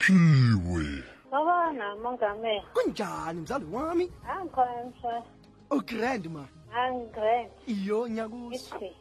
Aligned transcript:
siphiwe 0.00 1.02
Sawubona 1.30 1.96
mongameli. 1.96 2.62
kunjani 2.74 3.40
mzali 3.40 3.64
wami 3.72 4.12
Angikhona 4.28 4.84
mshana. 4.84 5.22
ugrand 5.70 6.26
oh, 6.26 6.30
ma 6.30 6.48
Angigrand. 6.76 7.50
iyo 7.66 8.08
nyakuso 8.08 8.76
Ithi. 8.76 8.96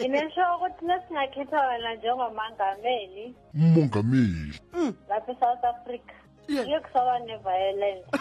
Nginesho 0.00 0.40
ukuthi 0.56 0.84
nesingakhetha 0.84 1.66
wena 1.66 1.94
njengomongameli 1.94 3.34
umongameli 3.54 4.60
mm. 4.72 4.94
lapha 5.08 5.32
eSouth 5.32 5.64
Africa. 5.64 6.12
Yeah. 6.48 6.68
Yokusoba 6.68 7.18
neviolence. 7.18 8.06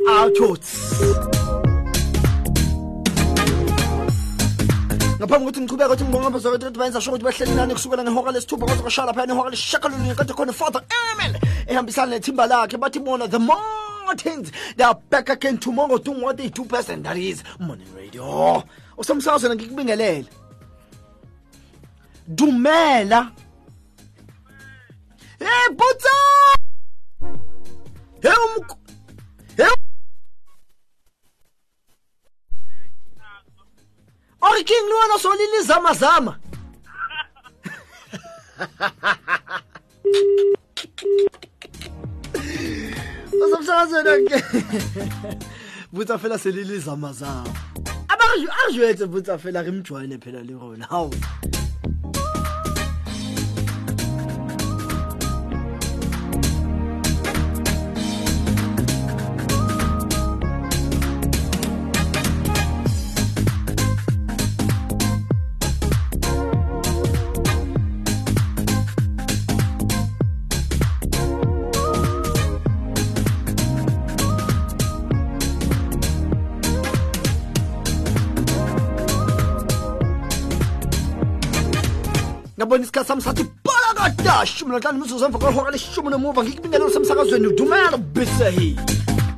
Awutshothi 0.08 0.76
ngaphambi 5.18 5.44
kokuthi 5.44 5.60
ngichubeke 5.60 5.86
ukuthi 5.86 6.04
ngibonga 6.04 6.26
abazakade 6.26 6.64
ukuthi 6.64 6.78
bayenza 6.78 7.00
sho 7.00 7.10
ukuthi 7.10 7.24
bahleli 7.24 7.54
nani 7.54 7.74
kusukela 7.74 8.02
ngehora 8.04 8.32
lesithupha 8.32 8.66
kwaze 8.66 8.82
kwashaya 8.82 9.06
laphayana 9.06 9.34
ihora 9.34 9.50
lesishakalolunye 9.50 10.14
kade 10.14 10.32
khona 10.32 10.52
father 10.52 10.82
amen 11.12 11.32
ehambisana 11.68 12.10
nethimba 12.16 12.46
lakhe 12.46 12.76
bathi 12.76 12.98
bona 12.98 13.28
the 13.28 13.38
they 14.76 14.84
are 14.84 14.98
back 15.08 15.28
again 15.28 15.56
tomorrow 15.56 15.96
doing 15.98 16.20
what 16.20 16.36
they 16.36 16.48
do 16.48 16.64
best 16.64 16.88
and 16.88 17.04
that 17.04 17.16
is 17.16 17.44
morning 17.60 17.86
radio. 17.94 18.64
Dumela 22.34 23.30
Eh, 25.40 25.68
putain 25.70 26.60
Eh, 28.22 28.28
on... 28.28 28.64
Eh, 29.58 29.64
on... 34.42 34.50
Oriking 34.50 34.86
lona 34.90 35.18
solini 35.18 35.62
zama 35.64 35.94
zama. 35.94 36.38
Usamsakazweni 43.32 44.42
butsafela 45.92 46.38
selilizama 46.38 47.12
zama. 47.12 47.54
Abarju 48.08 48.48
arjwetse 48.64 49.06
butsafela 49.06 49.62
rimjoyine 49.62 50.18
phela 50.18 50.42
le 50.42 50.52
rona. 50.52 50.86
Hawu. 50.86 51.14
Emva 85.26 85.38
kwehora 85.38 85.70
leshumi 85.70 86.10
nomuva 86.10 86.44
ngikubingelelo 86.44 86.90
semsakazweni 86.90 87.46
udumela 87.46 87.96
ubithehile 87.96 88.80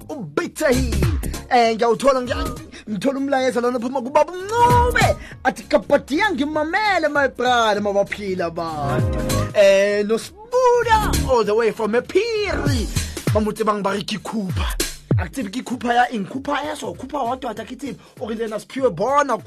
ubithehile 0.08 1.06
um 1.50 1.74
ngiyawuthola 1.74 2.22
ngithola 2.90 3.18
umlayezo 3.18 3.60
lona 3.60 3.78
phuma 3.78 4.02
kubaba 4.02 4.32
athi 5.44 5.62
ngimamele 6.32 7.08
mabaphila 7.80 8.46
abantu 8.46 9.18
um 9.18 10.06
nosibuda 10.06 11.12
all 11.30 11.44
the 11.44 11.54
way 11.54 11.70
from 11.72 11.94
ephiri 11.94 12.88
bamutse 13.34 13.64
bang 13.64 13.82
ba 13.82 13.92
re 13.92 14.02
ke 14.02 14.18
ya 15.94 16.10
eng 16.10 16.26
khupha 16.26 16.62
bona 18.90 19.38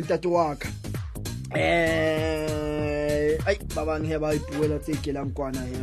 ntate 0.00 0.28
eh 1.54 3.38
ai 3.46 3.58
ba 3.74 3.82
bang 3.84 4.04
he 4.06 4.16
ba 4.18 4.34
ipuela 4.34 4.78
tse 4.78 4.92
kelang 5.02 5.30
kwana 5.34 5.62
he? 5.66 5.82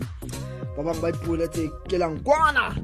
Ba 0.75 0.93
ba 1.01 1.09
ipuela 1.09 1.47
tse 1.47 1.67
kelang 1.89 2.17
kwana? 2.23 2.75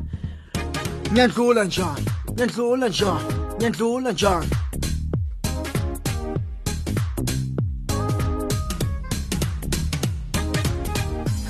Nyandlula 1.14 1.64
njani? 1.64 2.06
Nyandlula 2.38 2.88
njani? 2.90 3.34
Nyandlula 3.60 4.12
njani? 4.12 4.50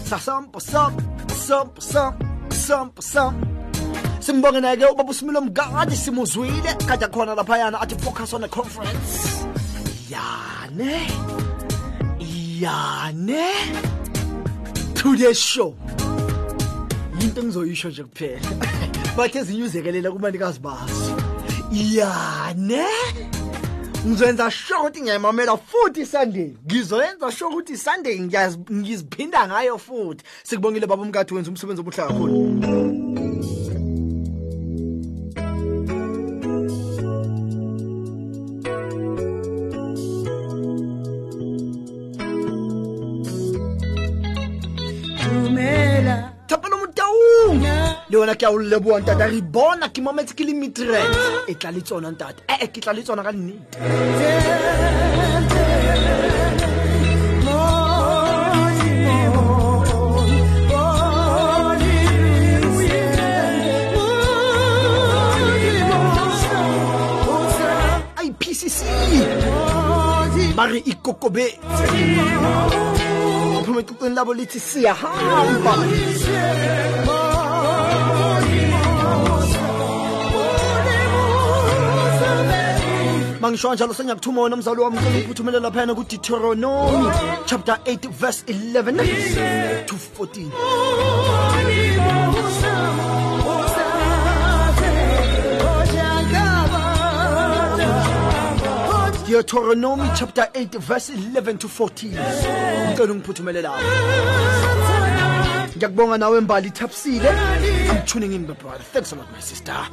Sasampo 0.09 0.59
sam 0.59 0.93
sam 1.29 1.67
sampo 1.79 3.01
sam 3.01 3.33
mgadi 5.41 5.95
simuzwile. 5.95 6.71
Kade 6.87 7.07
khona 7.07 7.35
laphayana 7.35 7.81
athi 7.81 7.95
focus 7.95 8.33
on 8.33 8.41
the 8.41 8.47
conference 8.47 9.43
yane? 10.13 11.07
Yane? 12.59 13.45
To 14.95 15.15
the 15.17 15.33
show. 15.33 15.75
Yinto 17.19 17.41
engizoyisho 17.41 17.89
nje 17.89 18.03
kuphela. 18.03 18.39
Bathe 19.17 19.39
ezinye 19.39 19.63
uzekelela 19.63 20.11
kumanikazi 20.11 20.59
bazo. 20.59 21.17
Yane? 21.71 22.85
Ngizoyenza 24.07 24.51
sure 24.51 24.79
ukuthi 24.79 25.01
ngiyayimamela 25.01 25.57
futhi 25.57 26.05
sunday. 26.05 26.53
Ngizoyenza 26.65 27.31
sure 27.31 27.51
ukuthi 27.55 27.77
sunday 27.77 28.19
ngiyazi- 28.19 28.73
ngiziphinda 28.73 29.47
ngayo 29.47 29.77
futhi. 29.77 30.23
Sikubongile 30.43 30.87
baba 30.87 31.03
umkade 31.03 31.33
wenza 31.35 31.49
umsebenzi 31.51 31.81
omuhle 31.81 31.97
kakhulu. 31.97 33.02
Ke 48.43 48.47
a 48.47 48.51
o 48.51 48.59
leboa 48.59 48.99
ntate 48.99 49.25
re 49.31 49.41
bona 49.41 49.87
ke 49.87 50.01
mametse 50.03 50.35
ke 50.35 50.43
le 50.43 50.53
mitrend 50.53 51.15
e 51.47 51.55
tla 51.55 51.71
le 51.71 51.81
tsona 51.81 52.11
ntate. 52.11 52.43
Ee 52.51 52.67
ke 52.67 52.79
tla 52.83 52.93
le 52.93 53.01
tsona 53.03 53.23
ka 53.23 53.31
nnete. 53.31 53.77
Ipcc 68.23 68.79
ba 70.55 70.65
re 70.67 70.79
ikokobetse 70.91 71.85
mangisho 83.43 83.69
kanjalo 83.69 83.93
sengiyakuthuma 83.93 84.55
mzali 84.55 84.81
wami 84.81 84.97
ngicela 84.97 85.17
ukuphuthumelela 85.17 85.63
laphayana 85.63 85.95
kudeuteronomy 85.95 87.11
chapter 87.45 87.77
8 87.85 88.09
verse 88.09 88.43
11 88.47 89.85
to 89.85 89.95
14 89.95 90.51
deuteronomy 99.27 100.09
chapter 100.15 100.47
8 100.53 100.79
verse 100.79 101.09
11 101.13 101.57
to 101.57 101.67
14 101.67 102.07
ngicela 102.87 103.11
ungiphuthumelele 103.11 103.61
lapho 103.61 103.83
ngiyakubonga 105.77 106.17
nawe 106.17 106.41
mbali 106.41 106.67
ithapsile 106.67 107.29
i'm 107.91 108.01
tuning 108.05 108.33
in 108.33 108.47
my 108.47 108.53
brother. 108.53 108.83
Thanks 108.93 109.11
a 109.11 109.15
lot 109.15 109.27
my 109.33 109.41
sister 109.41 109.89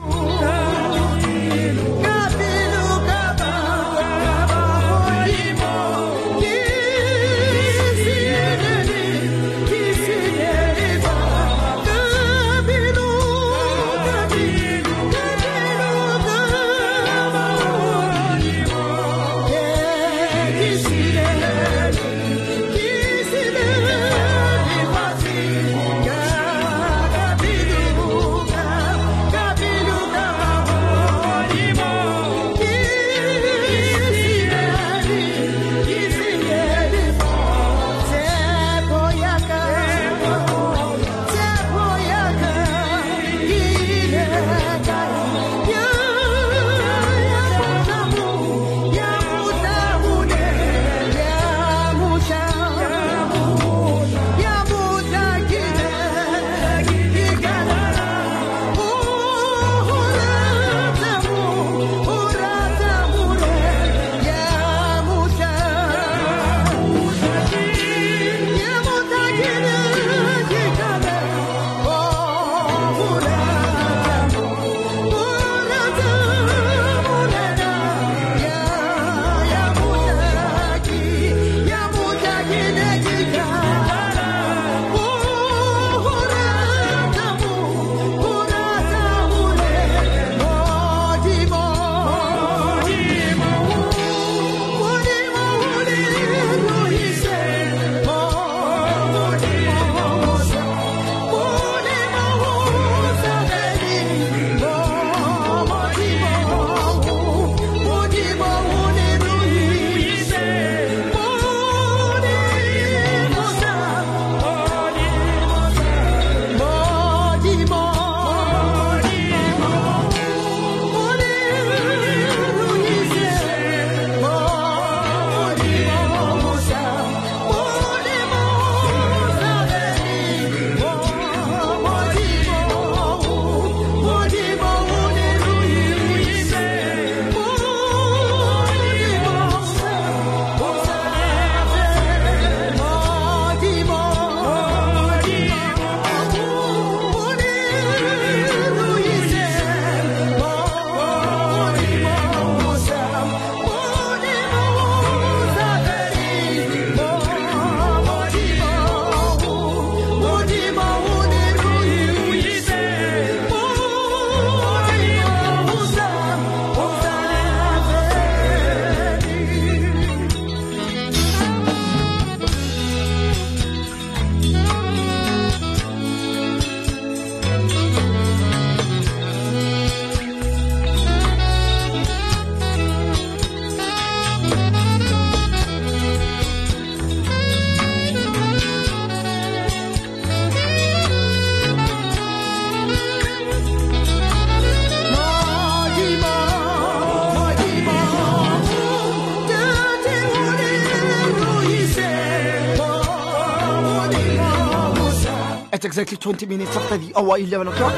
exactly 206.00 206.16
20 206.16 206.46
minutes 206.46 206.76
after 206.76 206.96
the 206.96 207.12
hour 207.14 207.36
11 207.38 207.68
o'clock. 207.68 207.94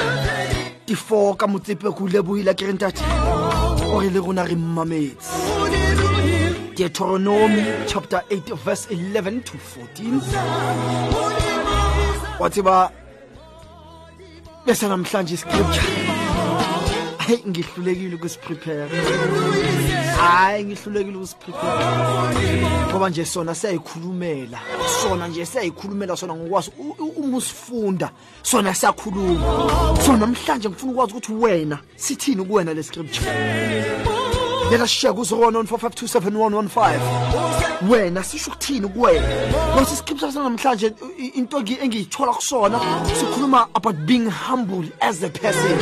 Di 0.86 0.94
4 0.94 1.36
ka 1.38 1.46
motsepe 1.46 1.86
ko 1.94 2.08
lebohile 2.10 2.54
ke 2.54 2.66
re 2.66 2.72
ntate. 2.74 3.02
o 3.92 4.00
re 4.00 4.10
le 4.10 4.20
rona 4.20 4.42
re 4.42 4.56
mmametse 4.56 5.30
deuteronomy 6.74 7.62
chapter 7.86 8.22
8 8.30 8.56
verse 8.64 8.88
11 8.90 9.42
to 9.44 9.58
14 9.58 10.20
wa 12.40 12.48
tseba 12.50 12.90
bese 14.66 14.88
namhlanje 14.88 15.34
iscripture 15.34 16.01
hayi 17.32 17.44
ngihlulekile 17.48 18.14
ukusiprepare 18.14 18.88
hayi 20.20 20.64
ngihlulekile 20.64 21.16
ukusiprepare 21.16 22.62
ngoba 22.90 23.08
nje 23.10 23.24
sona 23.24 23.54
siyayikhulumela. 23.54 24.58
Sona 25.02 25.28
nje 25.28 25.46
siyayikhulumela 25.46 26.16
sona 26.16 26.34
ngokwazi 26.34 26.70
u- 26.78 26.96
u- 26.98 27.12
uma 27.16 27.36
usifunda 27.36 28.10
sona 28.42 28.74
siyakhuluma. 28.74 29.68
So 30.06 30.16
namhlanje 30.16 30.68
ngifuna 30.68 30.92
ukwazi 30.92 31.12
ukuthi 31.12 31.32
wena 31.32 31.78
sithini 31.96 32.44
kuwena 32.44 32.74
le 32.74 32.82
scripture. 32.82 33.26
Let 34.70 34.80
us 34.80 34.90
share 34.90 35.14
ku-01145271115 35.14 37.00
wena 37.90 38.22
sisho 38.24 38.50
ukuthini 38.50 38.88
kuwena? 38.88 39.26
Ngosi 39.76 39.94
iscripture 39.94 40.32
sanamhlanje 40.32 40.92
i- 41.18 41.26
into 41.38 41.58
engi- 41.60 41.78
engiyithola 41.82 42.32
kusona 42.32 42.80
sikhuluma 43.20 43.68
about 43.74 43.96
being 43.96 44.30
humble 44.30 44.88
as 45.00 45.22
a 45.24 45.28
person. 45.28 45.78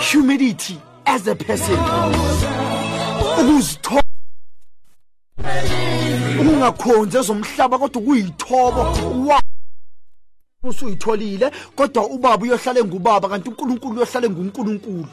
humility 0.00 0.80
as 1.06 1.26
a 1.26 1.34
person. 1.34 1.78
Ukuzithoba 3.40 4.02
ungakhonzi 6.40 7.18
ezomhlaba 7.18 7.78
kodwa 7.78 8.02
kuyithobo 8.02 9.40
usuyitholile 10.64 11.50
kodwa 11.76 12.06
ubaba 12.06 12.42
uyohlale 12.42 12.84
ngubaba 12.84 13.28
kanti 13.28 13.48
uNkulunkulu 13.48 13.94
uyohlale 13.96 14.30
nguNkulunkulu. 14.30 15.08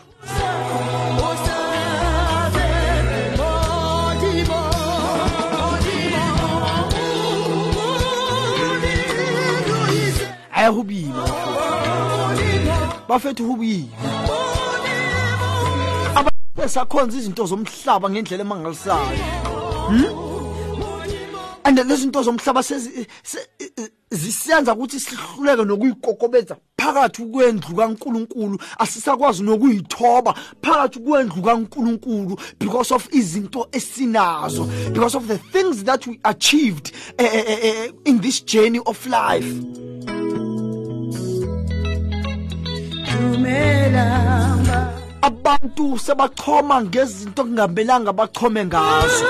Ayahubima 10.52 11.28
bafethu 13.08 13.46
hubima. 13.46 14.19
Boima 16.60 16.64
abasakhonza 16.64 17.18
izinto 17.18 17.46
zomhlaba 17.46 18.10
ngendlela 18.10 18.44
emangalisayo. 18.44 19.20
And 21.66 21.78
lezi 21.78 22.02
zinto 22.04 22.24
zomhlaba 22.24 22.62
sezi- 22.64 23.08
se- 23.24 23.48
zisenza 24.12 24.74
ukuthi 24.74 25.00
sihluleke 25.00 25.64
nokuyikokobeza 25.66 26.58
phakathi 26.78 27.26
kwendlu 27.32 27.76
kaNkuluNkulu. 27.76 28.60
Asisakwazi 28.80 29.44
nokuyithoba 29.44 30.34
phakathi 30.62 31.00
kwendlu 31.00 31.42
kaNkuluNkulu 31.42 32.40
because 32.60 32.92
of 32.94 33.08
izinto 33.14 33.68
esinazo 33.72 34.66
because 34.94 35.16
of 35.16 35.28
the 35.28 35.38
things 35.38 35.84
that 35.84 36.06
we 36.08 36.20
achieved 36.24 36.92
eh, 37.18 37.30
eh, 37.34 37.46
eh, 37.48 37.60
eh, 37.64 37.92
in 38.06 38.20
this 38.20 38.42
journey 38.46 38.80
of 38.86 39.06
life. 39.06 39.48
Abantu 45.22 46.00
sebachoma 46.00 46.84
ngezinto 46.84 47.44
kungamelanga 47.44 48.14
bachome 48.14 48.66
ngazo. 48.66 49.26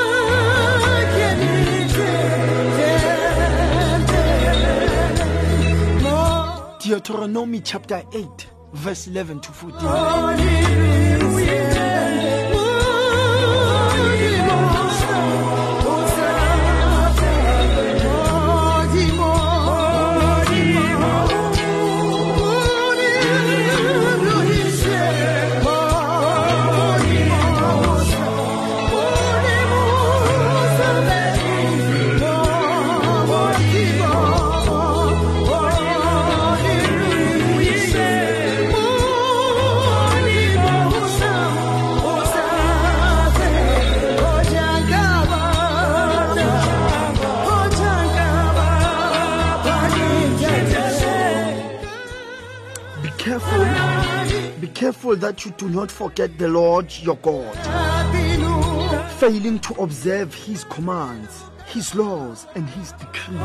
Deuteronomy 6.84 7.62
chapter 7.62 8.01
8 8.12 8.48
verse 8.74 9.08
11 9.08 9.41
to 9.41 9.51
14 9.51 11.88
careful 54.79 55.13
that 55.13 55.43
you 55.43 55.51
do 55.57 55.67
not 55.67 55.91
forget 55.91 56.38
the 56.38 56.48
Lord 56.48 56.89
your 57.01 57.17
God, 57.17 57.53
failing 59.19 59.59
to 59.59 59.74
observe 59.74 60.33
his 60.33 60.63
commands, 60.63 61.43
his 61.65 61.93
laws, 61.95 62.48
and 62.55 62.69
his 62.69 62.93
decrees. 62.93 63.41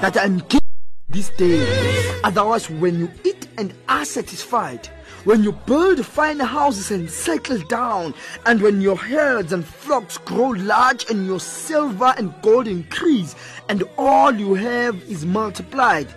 That 0.00 0.16
I'm 0.16 0.38
giving 0.38 0.66
this 1.10 1.30
day. 1.30 2.20
Otherwise, 2.24 2.68
when 2.68 2.98
you 2.98 3.08
eat 3.22 3.46
and 3.56 3.72
are 3.88 4.04
satisfied, 4.04 4.88
when 5.22 5.44
you 5.44 5.52
build 5.52 6.04
fine 6.04 6.40
houses 6.40 6.90
and 6.90 7.08
settle 7.08 7.60
down, 7.68 8.12
and 8.44 8.60
when 8.60 8.80
your 8.80 8.96
herds 8.96 9.52
and 9.52 9.64
flocks 9.64 10.18
grow 10.18 10.48
large, 10.48 11.08
and 11.08 11.24
your 11.24 11.38
silver 11.38 12.12
and 12.18 12.34
gold 12.42 12.66
increase, 12.66 13.36
and 13.68 13.84
all 13.96 14.34
you 14.34 14.54
have 14.54 14.96
is 15.04 15.24
multiplied, 15.24 16.08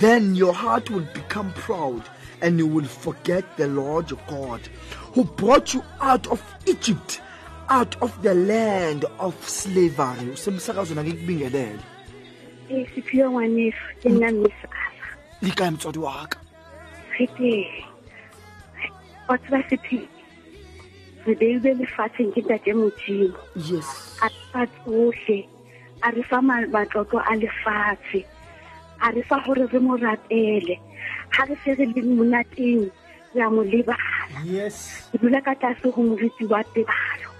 then 0.00 0.34
your 0.34 0.52
heart 0.52 0.90
will 0.90 1.06
become 1.14 1.50
proud 1.54 2.02
and 2.42 2.58
you 2.58 2.66
will 2.66 2.84
forget 2.84 3.44
the 3.56 3.66
Lord 3.68 4.10
your 4.10 4.20
God 4.28 4.60
who 5.14 5.24
brought 5.24 5.72
you 5.74 5.82
out 6.00 6.26
of 6.26 6.42
Egypt 6.66 7.20
out 7.68 7.96
of 8.02 8.10
the 8.22 8.34
land 8.34 9.04
of 9.18 9.34
slavery. 9.48 10.30
Usemsakazweni 10.32 11.02
ngikubingelele 11.02 11.78
Siphiwe 12.94 13.30
ngwaneso 13.30 13.76
ke 14.02 14.08
nna 14.08 14.32
mmisaka 14.32 14.78
likae 15.42 15.70
motswadi 15.70 15.98
wa 15.98 16.26
ka 16.26 16.38
fete 17.18 17.66
wa 19.28 19.38
tseba 19.38 19.62
sephi 19.70 20.08
re 21.26 21.34
beilwe 21.34 21.74
lefatsheng 21.74 22.32
ke 22.34 22.40
ntate 22.40 22.72
modimo. 22.74 23.38
Yes. 23.56 24.18
A 24.22 24.28
re 24.28 24.34
fa 24.52 24.66
tsohle 24.66 25.48
a 26.02 26.10
re 26.10 26.22
fa 26.22 26.42
ma- 26.42 26.66
matlotlo 26.66 27.20
a 27.20 27.36
lefatshe 27.36 28.24
a 29.02 29.10
re 29.14 29.22
fa 29.28 29.36
gore 29.44 29.66
re 29.72 29.78
mo 29.86 29.96
ratele 29.96 30.76
ga 31.34 31.42
re 31.48 31.54
se 31.64 31.74
re 31.78 31.86
le 31.94 32.02
monateng 32.02 32.86
re 33.34 33.40
a 33.42 33.48
mo 33.50 33.62
lebala 33.62 34.40
re 34.46 34.70
dula 35.20 35.40
ka 35.42 35.54
tlase 35.60 35.86
go 35.94 36.00
moretsi 36.08 36.44
wa 36.52 36.62
tebalo 36.74 37.31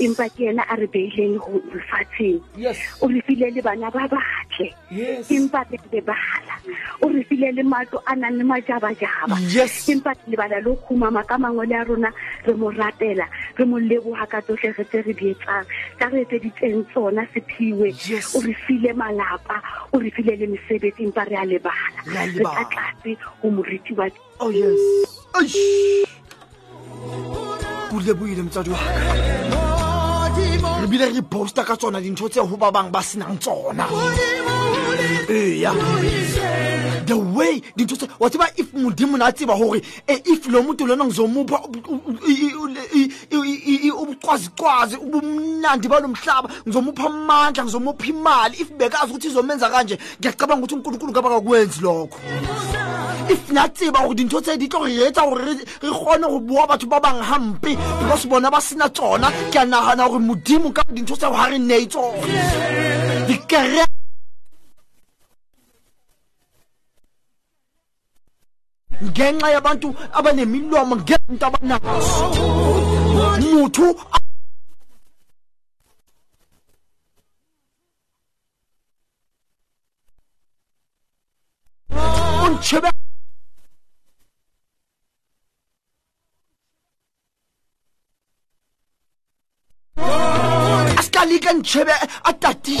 empa 0.00 0.28
ke 0.32 0.48
ena 0.48 0.64
a 0.68 0.76
re 0.76 0.86
beileng 0.86 1.36
go 1.38 1.60
lefatsheng. 1.72 2.40
Yes. 2.56 2.78
O 3.02 3.08
re 3.08 3.20
file 3.26 3.50
le 3.52 3.60
bana 3.60 3.90
ba 3.90 4.08
batle. 4.08 4.72
Yes. 4.90 5.28
Empa 5.28 5.64
re 5.70 5.78
lebala 5.92 6.56
o 7.02 7.08
re 7.08 7.22
file 7.24 7.52
le 7.52 7.62
matlo 7.62 8.00
a 8.06 8.16
nang 8.16 8.38
le 8.38 8.44
majabajaba. 8.44 9.36
Yes. 9.52 9.88
Empa 9.88 10.14
ke 10.14 10.32
lebala 10.32 10.60
le 10.64 10.76
khumama 10.86 11.26
ka 11.26 11.36
mangwele 11.36 11.76
a 11.76 11.84
rona 11.84 12.10
re 12.46 12.54
mo 12.54 12.70
ratela 12.70 13.26
re 13.58 13.64
mo 13.64 13.78
leboga 13.78 14.26
ka 14.28 14.40
tsotlhe 14.40 14.72
re 14.76 14.84
tse 14.84 15.02
re 15.04 15.12
di 15.12 15.30
etsang. 15.34 15.66
Tsa 15.98 16.08
re 16.08 16.24
etseditseng 16.24 16.84
tsona 16.92 17.26
sephiwe. 17.34 17.92
Yes. 18.08 18.34
o 18.34 18.40
re 18.40 18.54
file 18.66 18.92
malapa 18.96 19.60
o 19.92 19.98
re 19.98 20.10
file 20.10 20.36
le 20.36 20.46
mesebetsi 20.56 21.04
empa 21.04 21.28
re 21.28 21.36
a 21.36 21.44
lebala. 21.44 22.00
Re 22.06 22.32
re 22.32 22.44
ka 22.44 22.64
tlase 22.72 23.16
go 23.42 23.50
moriti 23.50 23.92
wa 23.92 24.08
oh 24.40 24.50
yes. 24.50 24.80
Eish. 25.36 26.08
o 27.92 27.98
leboile 28.00 28.42
motswadi 28.42 28.70
wa 28.70 28.78
ka 28.78 29.39
re 30.60 30.86
bile 30.86 31.06
re 31.10 31.22
posta 31.22 31.64
ka 31.64 31.76
tsona 31.76 32.00
dintho 32.00 32.28
tse 32.28 32.40
ho 32.40 32.56
ba 32.56 32.70
bang 32.70 32.90
ba 32.90 33.02
senang 33.02 33.38
tsona. 33.38 33.86
Eya. 35.28 35.72
The 37.06 37.16
way 37.16 37.60
dintho 37.76 37.96
tse 37.96 38.08
wa 38.18 38.28
tseba 38.28 38.46
if 38.56 38.72
modimo 38.72 39.16
na 39.16 39.26
a 39.26 39.32
tseba 39.32 39.56
gore 39.56 39.80
eh, 40.06 40.20
if 40.26 40.46
lo 40.48 40.62
muntu 40.62 40.86
lona 40.86 41.04
ngizomupha 41.04 41.60
ubucwazicwazi 44.00 44.96
ubumnandi 44.96 45.88
balo 45.88 46.08
mhlaba 46.08 46.50
ngizomupha 46.66 47.06
amandla 47.06 47.64
ngizomupha 47.64 48.06
imali. 48.06 48.56
If 48.60 48.72
bekazi 48.72 49.12
ukuthi 49.12 49.28
izomenza 49.28 49.70
kanje 49.70 49.98
ngiyacabanga 50.20 50.64
ukuthi 50.64 50.74
unkulunkulu 50.74 51.12
ngaba 51.12 51.30
kakwenzi 51.30 51.80
lokho 51.80 52.18
if 53.30 53.50
natseba 53.50 54.02
gore 54.02 54.14
dintho 54.14 54.40
tse 54.40 54.56
di 54.58 54.68
tlo 54.68 54.84
re 54.84 55.06
etsa 55.06 55.22
gore 55.22 55.44
re 55.44 55.54
re 55.82 55.90
kgone 55.90 56.26
go 56.26 56.40
bua 56.40 56.66
batho 56.66 56.86
ba 56.86 57.00
bang 57.00 57.22
hampe 57.22 57.76
because 58.00 58.26
bona 58.26 58.50
ba 58.50 58.60
sena 58.60 58.88
tsona. 58.88 59.30
Ke 59.52 59.58
a 59.62 59.64
nagana 59.64 60.08
gore 60.08 60.20
modimo 60.20 60.72
ka 60.72 60.82
dintho 60.90 61.16
tseo 61.16 61.30
ga 61.30 61.48
re 61.50 61.58
nnei 61.58 61.86
tsone 61.86 62.20
dikere 63.28 63.84
ngenxa 69.02 69.48
yabantu 69.54 69.88
abanemilomo 70.12 70.94
ngezinto 70.96 71.46
abanazo 71.46 72.26
muthu 73.40 73.86
kaligan 91.20 91.62
çebe 91.62 91.92
atati. 92.24 92.76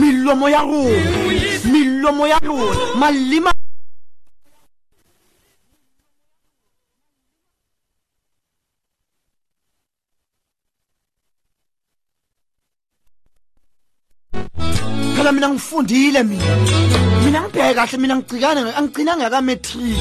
Millo 0.00 0.34
moyaru, 0.36 0.84
millo 1.72 2.12
moyaru, 2.12 2.58
malima. 2.98 3.50
kala 15.16 15.32
mina 15.32 15.48
ngifundile 15.48 16.22
mina 16.22 16.56
mina 17.24 17.40
ngibheka 17.42 17.74
kahle 17.74 17.96
mina 17.98 18.14
ngicikane 18.16 18.60
angicinanga 18.78 19.30
kametri 19.32 19.96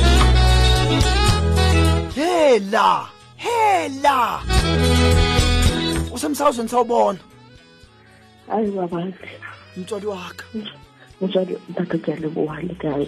hela 2.16 3.10
hela. 3.38 4.40
Usemsakazweni 6.14 6.70
sawubona. 6.70 7.20
Hayi 8.48 8.72
babantu 8.72 9.28
mtswali 9.78 10.06
wakhe 10.06 10.44
motswadi 11.22 11.58
ntate 11.70 11.98
ke 11.98 12.14
a 12.14 12.16
leboga 12.16 12.62
le 12.62 12.76
kae 12.76 13.08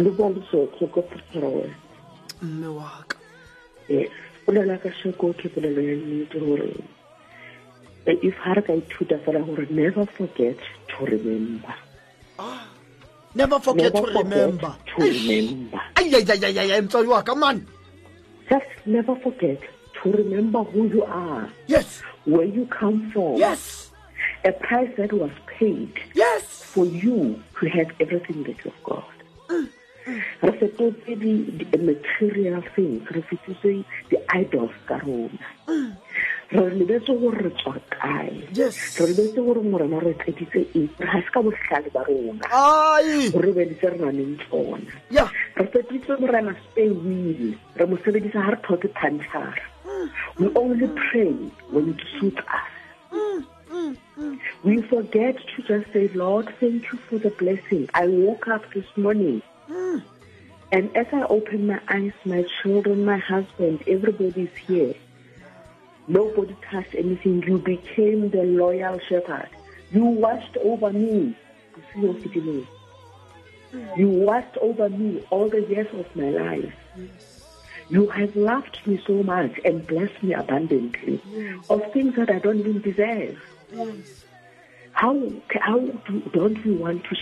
le 0.00 0.10
bua 0.10 0.28
le 0.30 0.40
sotho 0.50 0.86
ko 0.86 1.02
pretoria 1.02 1.74
mme 2.42 2.66
waka 2.66 3.16
yes. 3.88 4.10
Polela 4.46 4.78
ka 4.78 4.90
sheko 5.02 5.32
ke 5.34 5.48
polelo 5.48 5.82
ya 5.82 5.96
nnete 5.96 6.38
gore 6.38 6.72
if 8.06 8.36
ha 8.44 8.54
re 8.54 8.62
ka 8.62 8.72
ithuta 8.72 9.18
fela 9.24 9.40
gore 9.44 9.66
never 9.70 10.06
forget 10.06 10.56
to 10.88 11.04
remember 11.04 11.74
never 13.34 13.58
forget 13.60 13.94
never 13.94 14.06
to 14.06 14.18
remember. 14.18 14.76
to 14.96 15.02
remember. 15.02 15.80
Ayayayayaya 15.94 16.82
mtswali 16.82 17.08
wakhe 17.08 17.34
mani 17.34 17.62
just 18.50 18.86
never 18.86 19.14
forget 19.16 19.60
to 20.02 20.12
remember 20.12 20.62
who 20.62 20.86
you 20.86 21.04
are. 21.04 21.48
Yes. 21.66 22.02
Where 22.24 22.44
you 22.46 22.66
come 22.66 23.10
from. 23.12 23.36
Yes. 23.36 23.90
A 24.44 24.52
price 24.52 24.90
that 24.96 25.12
was 25.12 25.30
paid 25.58 25.92
yes. 26.14 26.42
for 26.62 26.86
you 26.86 27.42
to 27.60 27.68
have 27.68 27.90
everything 28.00 28.44
that 28.44 28.64
you've 28.64 28.82
got. 28.84 29.08
Mm. 29.48 29.68
re 30.42 30.52
fetotse 30.52 31.14
di- 31.20 31.78
material 31.84 32.62
things 32.74 33.04
re 33.10 33.22
fetotse 33.28 33.84
di-idols 34.08 34.72
ka 34.88 34.96
rona 35.04 35.48
mm. 35.68 35.92
Re 36.50 36.74
lebetse 36.74 37.12
gore 37.20 37.42
re 37.44 37.50
tswa 37.60 37.74
kae? 37.90 38.48
Re 38.52 39.06
lebetse 39.12 39.40
gore 39.44 39.62
morena 39.62 40.00
re 40.00 40.14
tleditse 40.14 40.66
eng? 40.74 40.90
Ga 40.98 41.20
se 41.22 41.30
ka 41.32 41.40
botlhale 41.42 41.90
ba 41.92 42.04
rona. 42.08 42.44
Gore 43.32 43.52
be 43.52 43.64
ditse 43.72 43.90
re 43.92 43.98
na 43.98 44.12
leng 44.12 44.36
tsona. 44.46 45.26
Re 45.56 45.66
fetotse 45.72 46.20
morena 46.20 46.54
wheel. 46.76 47.54
Re 47.76 47.86
mo 47.86 47.96
sebedisa 48.04 48.40
ga 48.44 48.54
re 48.54 48.62
tlhoke 48.62 48.88
pantšhara 48.94 49.66
we 50.38 50.52
only 50.54 50.88
pray 50.88 51.32
when 51.70 51.90
it 51.90 52.00
suits 52.18 52.38
us. 52.38 52.70
Mm, 53.12 53.46
mm, 53.70 53.96
mm. 54.18 54.38
We 54.62 54.82
forget 54.82 55.36
to 55.36 55.62
just 55.62 55.92
say 55.92 56.08
lord 56.08 56.48
thank 56.60 56.92
you 56.92 56.98
for 56.98 57.18
the 57.18 57.30
blessing. 57.30 57.88
I 57.94 58.06
woke 58.06 58.48
up 58.48 58.72
this 58.72 58.86
morning. 58.96 59.42
And 60.70 60.94
as 60.94 61.06
i 61.12 61.22
open 61.22 61.66
my 61.66 61.80
eyes 61.88 62.12
my 62.26 62.44
children 62.60 63.04
my 63.04 63.16
husband 63.16 63.82
everybody's 63.86 64.54
here 64.66 64.94
nobody 66.08 66.56
touched 66.70 66.94
anything. 66.94 67.42
You 67.42 67.58
became 67.58 68.30
the 68.30 68.42
loyal 68.42 68.98
shepherd. 69.08 69.48
You 69.90 70.04
watched 70.04 70.56
over 70.58 70.92
me. 70.92 71.36
You 73.96 74.08
watched 74.08 74.56
over 74.58 74.88
me 74.88 75.24
all 75.30 75.48
the 75.48 75.62
years 75.62 75.88
of 75.92 76.16
my 76.16 76.30
life. 76.30 76.74
You 77.90 78.08
have 78.08 78.36
loved 78.36 78.86
me 78.86 79.02
so 79.06 79.22
much 79.22 79.58
and 79.64 79.86
blessed 79.86 80.22
me 80.22 80.34
abundantly 80.34 81.20
of 81.70 81.92
things 81.92 82.16
that 82.16 82.30
I 82.30 82.38
don't 82.38 82.58
even 82.58 82.80
deserve. 82.82 83.38
How 84.92 85.32
how 85.50 85.78
do, 85.78 86.20
don't 86.32 86.64
we 86.64 86.72
want 86.72 87.04
to 87.04 87.14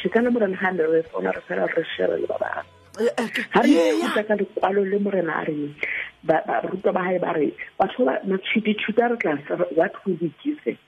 ne 3.01 3.11
re 3.13 3.29
re 3.63 3.63
re 3.63 3.73
re 3.73 3.99
ithuta 4.01 4.23
ka 4.29 4.35
lekwalo 4.41 4.83
le 4.91 4.99
morena 4.99 5.33
a 5.43 5.45
ba- 6.25 6.43
barutwa 6.47 6.93
ba 6.93 7.03
hae 7.07 7.19
ba 7.19 7.33
re 7.37 7.53
batho 7.79 8.05
ba 8.05 8.21
matshwitithuta 8.27 9.11
re 9.11 9.17
tla 9.17 9.37
what 9.77 9.93
be 10.05 10.33
given. 10.43 10.79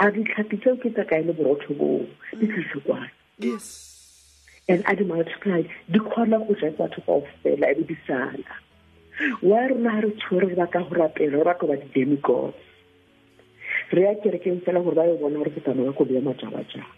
A 0.00 0.10
ditlhapi 0.10 0.58
tseo 0.60 0.76
ke 0.82 0.90
tsa 0.90 1.04
kae 1.04 1.22
le 1.22 1.32
borotho 1.32 1.74
boo? 1.78 2.06
Di 2.38 2.46
tlise 2.46 2.80
kwane 2.82 3.10
yes. 3.38 3.86
And 4.68 4.82
a 4.86 4.96
di 4.96 5.04
multiply 5.04 5.62
di 5.90 5.98
kgona 5.98 6.38
go 6.46 6.54
ja 6.58 6.70
batho 6.74 7.00
kao 7.06 7.22
fela 7.44 7.70
e 7.70 7.74
be 7.78 7.84
di 7.86 7.96
sala. 8.06 8.54
Wa 9.42 9.66
rona 9.70 9.90
ga 9.94 10.00
re 10.06 10.10
tshwere 10.18 10.48
re 10.50 10.56
batla 10.58 10.82
go 10.88 10.94
rapela 10.98 11.38
re 11.38 11.44
batlo 11.44 11.68
ba 11.70 11.76
di-demigods 11.76 12.58
re 13.92 14.02
ya 14.02 14.14
kerekeng 14.22 14.58
fela 14.66 14.82
gore 14.82 14.94
ba 14.98 15.06
yo 15.06 15.16
bona 15.22 15.38
gore 15.38 15.50
ke 15.54 15.60
tsamaya 15.62 15.92
ko 15.94 16.04
beya 16.04 16.20
majabajaba. 16.20 16.90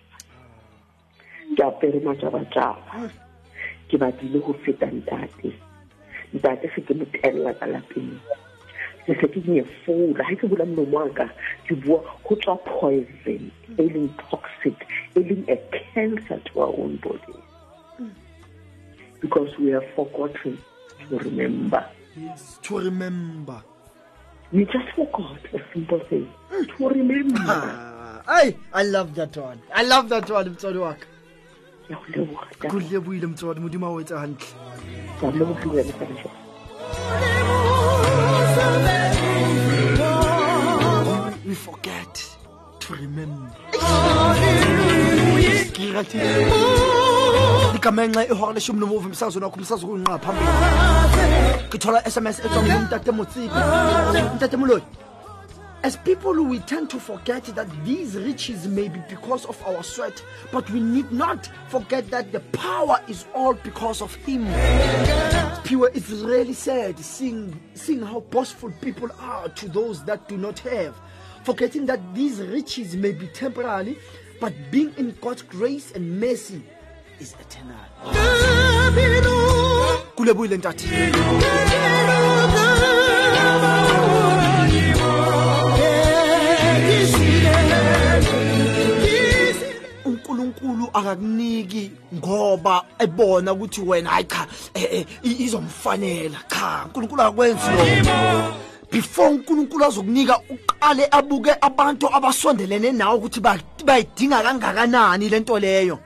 Ke 1.57 1.63
apere 1.69 2.01
majabajaba 2.01 3.11
ke 3.93 3.99
batlile 4.01 4.41
go 4.41 4.55
feta 4.65 4.87
ntate. 4.87 5.53
Ntate 6.35 6.71
se 6.75 6.81
ke 6.81 6.95
ka 7.23 7.67
lapeng. 7.69 8.17
Ke 9.05 9.13
se 9.21 9.29
ke 9.29 9.41
nyefola 9.45 10.17
ga 10.17 10.37
ke 10.41 10.49
bula 10.49 10.65
waka 10.97 11.29
ke 11.69 11.77
bua 11.85 12.01
go 12.25 12.35
tswa 12.37 12.57
poison 12.65 13.53
e 13.77 13.85
leng 13.93 14.09
toxic 14.17 14.87
e 15.15 15.21
leng 15.21 15.45
a 15.53 15.57
cancer 15.93 16.41
to 16.49 16.61
our 16.61 16.73
own 16.73 16.97
body. 17.05 17.37
Because 19.21 19.53
we 19.59 19.71
have 19.77 19.85
forgotten 19.95 20.57
to 21.09 21.19
remember. 21.19 21.85
Yes 22.17 22.59
to 22.63 22.79
remember. 22.79 23.63
We 24.53 24.65
just 24.65 24.89
forgot 24.97 25.41
a 25.53 25.61
simple 25.73 26.01
thing. 26.09 26.29
To 26.79 26.89
remember. 26.89 27.41
Ah, 27.45 28.23
ai 28.41 28.57
i 28.73 28.83
love 28.85 29.15
that 29.15 29.37
one. 29.37 29.61
I 29.75 29.83
love 29.85 30.09
that 30.09 30.31
one 30.31 30.51
mtswadi 30.51 30.79
waka 30.79 31.12
ke 31.93 32.13
go 32.13 32.21
leboga 32.21 32.47
ko 32.71 32.77
le 32.79 32.99
buile 33.05 33.27
motswadi 33.27 33.61
modimo 33.61 33.87
a 33.87 33.91
o 33.91 34.01
etsa 34.01 34.17
gantle 34.21 34.49
ka 35.21 35.27
lebogiwe 35.31 35.83
lefatshe 35.89 36.29
we 41.47 41.55
forget 41.55 42.15
to 42.81 42.95
remember. 42.95 43.53
Likamenxe 47.73 48.23
ihora 48.31 48.53
leshumi 48.53 48.81
nomuva 48.81 49.09
emsakazweni 49.09 49.45
wakho 49.45 49.57
umsakazi 49.57 49.87
kunqa 49.87 50.19
phambili. 50.19 50.51
Ngithola 51.69 52.11
sms 52.11 52.39
etswa 52.45 52.63
ngumntate 52.63 53.11
motsipi 53.13 53.61
ntate 54.37 54.57
molodi. 54.57 54.85
As 55.85 55.97
people, 55.97 56.45
we 56.45 56.61
tend 56.61 56.91
to 56.91 57.01
forget 57.01 57.45
that 57.47 57.67
these 57.85 58.15
riches 58.15 58.69
may 58.69 58.87
be 58.87 59.01
because 59.09 59.45
of 59.47 59.61
our 59.67 59.83
sweat, 59.83 60.23
but 60.53 60.71
we 60.71 60.79
need 60.79 61.11
not 61.11 61.51
forget 61.67 62.09
that 62.11 62.31
the 62.31 62.39
power 62.39 63.01
is 63.09 63.27
all 63.35 63.55
because 63.55 64.01
of 64.01 64.15
Him. 64.15 64.45
Pure, 65.65 65.91
it's 65.93 66.11
really 66.11 66.53
sad 66.53 66.97
seeing, 67.01 67.59
seeing 67.75 68.01
how 68.01 68.21
boastful 68.21 68.73
people 68.81 69.09
are 69.19 69.49
to 69.49 69.69
those 69.69 70.05
that 70.05 70.29
do 70.29 70.37
not 70.37 70.61
have, 70.61 70.95
forgetting 71.43 71.87
that 71.87 72.15
these 72.15 72.39
riches 72.39 72.95
may 72.95 73.11
be 73.11 73.27
temporary, 73.27 73.99
but 74.41 74.53
being 74.71 74.95
in 74.99 75.17
God's 75.21 75.43
grace 75.43 75.91
and 75.91 76.21
mercy 76.21 76.63
is 77.19 77.35
eternal. 77.41 77.75
Akakuniki 90.95 91.91
ngoba 92.15 92.85
ebona 92.99 93.53
ukuthi 93.53 93.81
wena 93.81 94.11
hayi 94.11 94.25
cha 94.25 94.47
eh, 94.75 94.89
eh, 94.93 95.07
i- 95.25 95.43
izomfanela. 95.45 96.39
Cha 96.49 96.83
uNkulunkulu 96.87 97.23
akakwenzi 97.23 97.67
lokho. 97.71 98.55
Before 98.91 99.29
uNkulunkulu 99.29 99.85
azokunika 99.85 100.39
uqale 100.51 101.09
abuke 101.11 101.53
abantu 101.61 102.09
abasondelene 102.15 102.93
nawe 102.93 103.15
ukuthi 103.17 103.41
ba- 103.41 103.59
bayidinga 103.85 104.43
kangakanani 104.43 105.29
lento 105.29 105.59
leyo. 105.59 105.99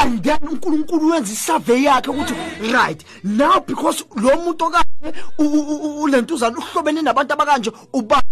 And 0.00 0.22
then 0.22 0.38
uNkulunkulu 0.42 1.10
wenza 1.10 1.32
isurvey 1.32 1.84
yakhe 1.84 2.10
ukuthi 2.10 2.34
right 2.72 3.04
now 3.24 3.60
because 3.60 4.04
lo 4.16 4.36
muntu 4.36 4.64
okanje 4.64 5.14
ulentuzana 6.02 6.56
uhlobene 6.58 7.02
nabantu 7.02 7.32
abakanje 7.34 7.72
uba 7.92 8.22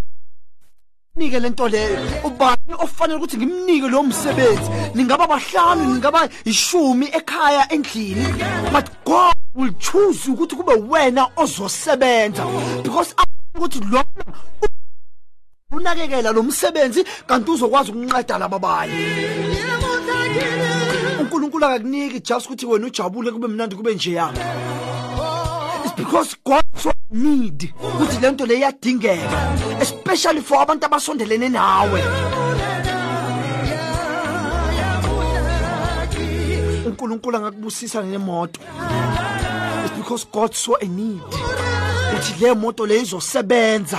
nike 1.20 1.40
lento 1.40 1.68
leyo 1.68 1.98
ubani 2.24 2.74
ofanele 2.78 3.18
ukuthi 3.18 3.36
ngimnike 3.36 3.88
lo 3.88 4.02
msebenzi? 4.02 4.70
Ningaba 4.94 5.26
bahlanu 5.26 5.84
ningaba 5.84 6.28
ishumi 6.44 7.06
ekhaya 7.06 7.72
endlini? 7.72 8.26
But 8.72 8.86
God 9.04 9.36
will 9.54 9.72
choose 9.78 10.30
ukuthi 10.30 10.56
kube 10.56 10.74
wena 10.88 11.28
ozosebenza. 11.36 12.44
Because 12.82 13.14
ukuthi 13.54 13.80
lona 13.80 14.04
unakekela 15.70 16.32
lo 16.32 16.42
msebenzi 16.42 17.04
kanti 17.26 17.50
uzokwazi 17.50 17.90
ukunqeda 17.90 18.38
laba 18.38 18.58
banye 18.58 18.94
uNkulunkulu 21.20 21.66
akakuniki 21.66 22.20
just 22.20 22.46
ukuthi 22.46 22.66
wena 22.66 22.86
ujabule 22.86 23.30
kube 23.30 23.48
mnandi 23.48 23.76
kube 23.76 23.94
nje 23.94 24.12
yami 24.12 24.38
it's 25.84 25.94
because 25.96 26.36
God 26.44 26.69
so 26.82 26.92
need 27.10 27.72
ukuthi 27.94 28.20
lento 28.20 28.46
le 28.46 28.58
iyadingeka 28.58 29.56
especially 29.80 30.40
for 30.40 30.62
abantu 30.62 30.86
abasondelene 30.86 31.48
nawe. 31.48 32.02
uNkulunkulu 36.86 37.36
angakubusisa 37.36 38.02
nemoto 38.02 38.60
it's 39.84 39.96
because 39.96 40.26
God 40.32 40.54
saw 40.54 40.76
a 40.80 40.86
need 40.86 41.22
ukuthi 42.12 42.40
le 42.40 42.54
moto 42.54 42.86
le 42.86 43.00
izosebenza 43.00 43.98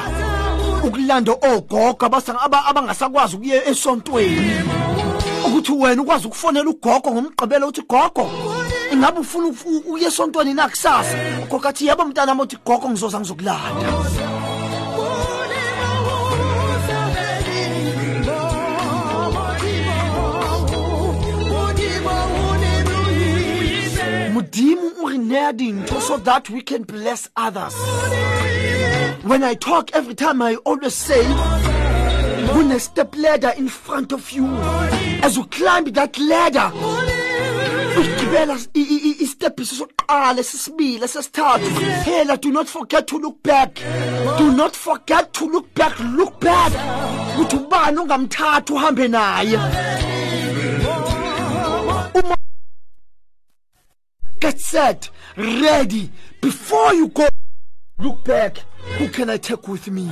ukulanda 0.84 1.32
ogogo 1.32 2.06
abasanga 2.06 2.42
abangasakwazi 2.42 3.36
ukuye 3.36 3.62
esontweni. 3.70 4.56
Ukuthi 5.46 5.72
wena 5.72 6.02
ukwazi 6.02 6.28
ukufonela 6.28 6.70
ugogo 6.70 7.12
ngomgqibelo 7.12 7.68
uthi 7.68 7.82
gogo 7.82 8.30
ingabe 8.92 9.20
ufuna 9.20 9.54
uye 9.88 10.08
esontweni 10.08 10.54
na 10.54 10.70
kusasa? 10.70 11.18
Gogo 11.50 11.68
athi 11.68 11.88
yebo 11.88 12.06
mntana 12.06 12.36
mothi 12.36 12.58
gogo 12.66 12.90
ngizoza 12.90 13.20
ngizokulanda. 13.20 13.92
Modimo 24.34 24.92
o 25.04 25.08
re 25.08 25.54
dintho 25.54 26.02
so 26.02 26.18
that 26.18 26.50
we 26.50 26.62
can 26.62 26.84
bless 26.84 27.30
others. 27.36 27.76
When 29.24 29.44
i 29.44 29.54
talk 29.54 29.92
every 29.94 30.16
time 30.16 30.42
i 30.42 30.56
always 30.66 30.96
say 30.96 31.24
kune 32.52 32.80
step 32.80 33.16
ladder 33.16 33.54
in 33.58 33.70
front 33.70 34.12
of 34.12 34.32
you. 34.32 34.48
As 35.24 35.38
you 35.38 35.46
climb 35.46 35.86
that 35.94 36.18
ladder 36.18 37.21
ugibela 38.02 38.58
istepisi 39.20 39.76
sokuqala 39.76 40.44
sesibili 40.44 41.08
sesithathu. 41.08 41.70
Phela 42.06 42.38
do 42.38 42.52
not 42.52 42.68
forget 42.68 43.08
to 43.08 43.18
look 43.18 43.44
back. 43.44 43.76
Do 44.38 44.52
not 44.52 44.76
forget 44.76 45.34
to 45.34 45.46
look 45.46 45.74
back. 45.74 46.00
Look 46.00 46.40
back. 46.40 46.72
Ukuthi 47.40 47.56
ubani 47.56 47.98
ongamthatha 47.98 48.74
uhambe 48.74 49.08
naye? 49.08 49.58
Uma 52.16 52.38
get 54.40 54.60
set. 54.60 55.10
Ready. 55.38 56.10
Before 56.42 56.94
you 56.94 57.08
go 57.08 57.28
look 58.00 58.24
back. 58.24 58.64
Who 58.98 59.08
can 59.10 59.30
i 59.30 59.38
take 59.38 59.68
with 59.68 59.88
me 59.92 60.10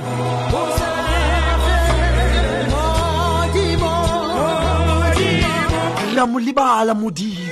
re 6.20 6.24
a 6.24 6.26
mo 6.26 6.38
libala 6.38 6.94
modimo 6.94 7.50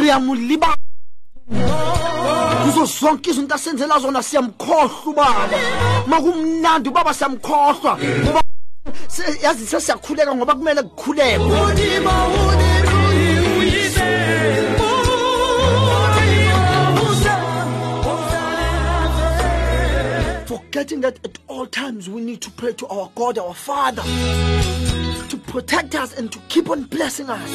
re 0.00 0.10
a 0.10 0.18
mo 0.20 0.34
libala 0.34 0.76
kuzo 2.64 2.84
zonke 2.84 3.30
izinto 3.30 3.54
asenzela 3.54 3.98
zona 3.98 4.22
siyamkhohlwa 4.22 5.06
ubaba. 5.06 5.58
Makumnandi 6.06 6.88
ubaba 6.88 7.14
siyamkhohlwa. 7.14 7.98
Yazi 9.42 9.66
sesiyakhuleka 9.66 10.34
ngoba 10.34 10.54
kumele 10.54 10.82
kukhulekwe. 10.82 11.56
Forgetting 20.46 21.00
that 21.00 21.18
at 21.24 21.38
all 21.48 21.66
times 21.66 22.08
we 22.08 22.20
need 22.20 22.40
to 22.42 22.50
pray 22.50 22.72
to 22.74 22.86
our 22.88 23.10
God, 23.14 23.38
our 23.38 23.54
Father, 23.54 24.02
to 25.28 25.36
protect 25.36 25.94
us 25.94 26.16
and 26.18 26.30
to 26.32 26.38
keep 26.48 26.70
on 26.70 26.84
blessing 26.84 27.28
us. 27.28 27.50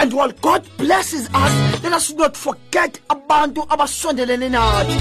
And 0.00 0.12
while 0.12 0.32
God 0.42 0.64
blesses 0.78 1.28
us, 1.32 1.82
let 1.82 1.92
us 1.92 2.12
not 2.12 2.36
forget 2.36 2.98
abantu 3.08 3.62
abasondelene 3.68 4.48
nathi. 4.50 5.00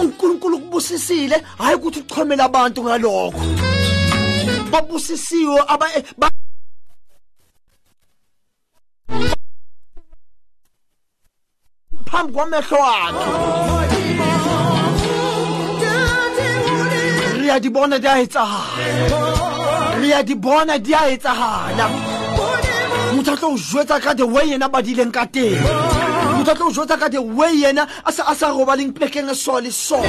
uNkulunkulu 0.00 0.58
kubusisile 0.58 1.42
hayi 1.58 1.74
ukuthi 1.76 2.00
uchomela 2.00 2.44
abantu 2.44 2.82
ngalokho. 2.84 3.40
Babusisiwe 4.70 5.60
aba 5.68 5.86
eh, 5.96 6.02
ba- 6.18 6.30
phambi 12.10 12.32
kwamehlo 12.32 12.78
wakhe. 12.78 13.24
re 17.40 17.50
a 17.50 17.60
re 20.00 20.12
a 20.12 20.22
di 20.22 20.34
bona 20.34 20.78
di 20.78 20.92
a 20.94 21.08
etsahala. 21.12 21.86
Motho 23.14 23.32
a 23.32 23.36
tlo 23.36 23.48
o 23.52 23.56
jwetsa 23.56 24.00
ka 24.00 24.14
the 24.14 24.26
way 24.26 24.48
yena 24.50 24.66
a 24.66 24.68
badileng 24.68 25.12
ka 25.12 25.26
teng. 25.26 25.60
Motho 26.36 26.52
a 26.52 26.54
tlo 26.54 26.66
o 26.68 26.72
jwetsa 26.72 26.98
ka 26.98 27.08
the 27.08 27.20
way 27.20 27.52
yena 27.62 27.86
a 28.04 28.12
sa 28.12 28.24
a 28.30 28.34
sa 28.34 28.50
robaleng 28.50 28.92
plekeng 28.92 29.34
so 29.34 29.58
le 29.60 29.70
so 29.70 30.00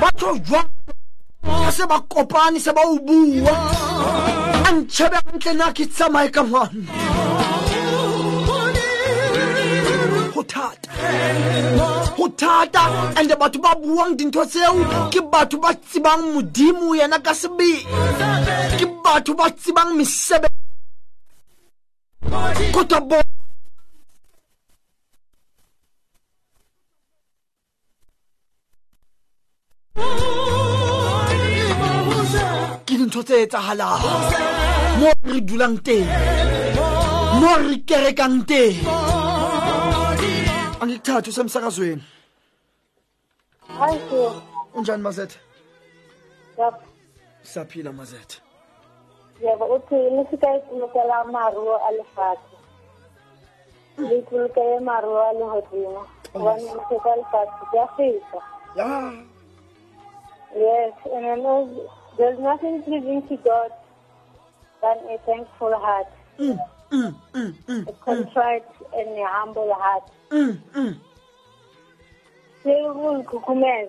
ba 0.00 0.10
tlo 0.16 0.36
jwala 0.46 1.70
se 1.70 1.84
ba 1.86 2.00
kopane 2.08 2.58
se 2.60 2.72
ba 2.72 2.82
o 2.86 2.98
bua. 2.98 3.54
A 4.66 4.72
ntšhebe 4.72 5.18
gantle 5.24 5.52
na 5.54 5.72
ke 5.72 5.84
tsamaye 5.86 6.30
ka 6.30 6.42
ngwana 6.42 7.55
go 12.16 12.28
thata 12.40 12.82
and 13.18 13.30
batho 13.30 13.58
ba 13.62 13.74
buang 13.82 14.16
dintho 14.16 14.44
tseo 14.46 14.74
ke 15.12 15.20
batho 15.32 15.56
ba 15.60 15.74
tsebang 15.74 16.22
modimo 16.34 16.94
yena 16.94 17.18
ka 17.22 17.32
sebele. 17.32 17.84
Ke 18.78 18.86
batho 19.04 19.34
ba 19.34 19.50
tsebang 19.50 19.96
mesebe 19.96 20.48
bo 23.08 23.20
ke 32.86 32.94
dintho 32.98 33.22
tse 33.22 33.36
etsagalang 33.44 34.02
mo 35.00 35.10
re 35.28 35.38
dulang 35.48 35.76
teng 35.86 36.06
mo 37.40 37.52
re 37.66 37.76
kerekang 37.88 38.38
teng 38.48 39.05
angikuthatha 40.86 41.30
usemsakazweni. 41.30 42.04
Hayi 43.78 44.00
unjani 44.74 45.02
mazethe 45.02 45.38
yebo 46.58 46.78
siyaphila 47.42 47.92
mazethe 47.92 48.40
yebo 49.42 49.64
uthi 49.64 49.94
nifika 49.94 50.56
ipolokela 50.56 51.24
maruo 51.24 51.76
a 51.88 51.90
lefatshe 51.92 52.56
le 53.98 54.18
ipolokele 54.18 54.80
maruo 54.80 55.20
a 55.28 55.32
legodimo 55.32 56.06
gobane 56.34 56.62
lefeka 56.62 57.16
lefatshe 57.16 57.64
ke 57.70 57.78
a 57.78 57.86
feta 57.96 58.40
ya. 58.76 59.12
Yes 60.56 60.94
and 61.14 61.26
I 61.26 61.34
know 61.34 61.90
there's 62.16 62.38
nothing 62.38 62.82
pleasing 62.82 63.22
to 63.28 63.36
God. 63.36 63.70
Than 64.82 64.98
a 65.14 65.18
thankful 65.26 65.74
heart. 65.78 66.06
Mm, 66.38 66.58
mm, 66.90 67.14
mm, 67.34 67.54
mm, 67.68 67.88
a 67.88 67.92
contrite 67.92 68.64
and 68.96 69.08
a 69.18 69.26
humble 69.26 69.72
heart. 69.74 70.04
Mm, 70.30 70.58
mm. 70.74 70.94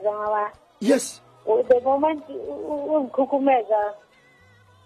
ngoba 0.03 0.51
yes. 0.79 1.21
The 1.45 1.79
moment 1.81 2.23
ungikhukhumeza 2.29 3.93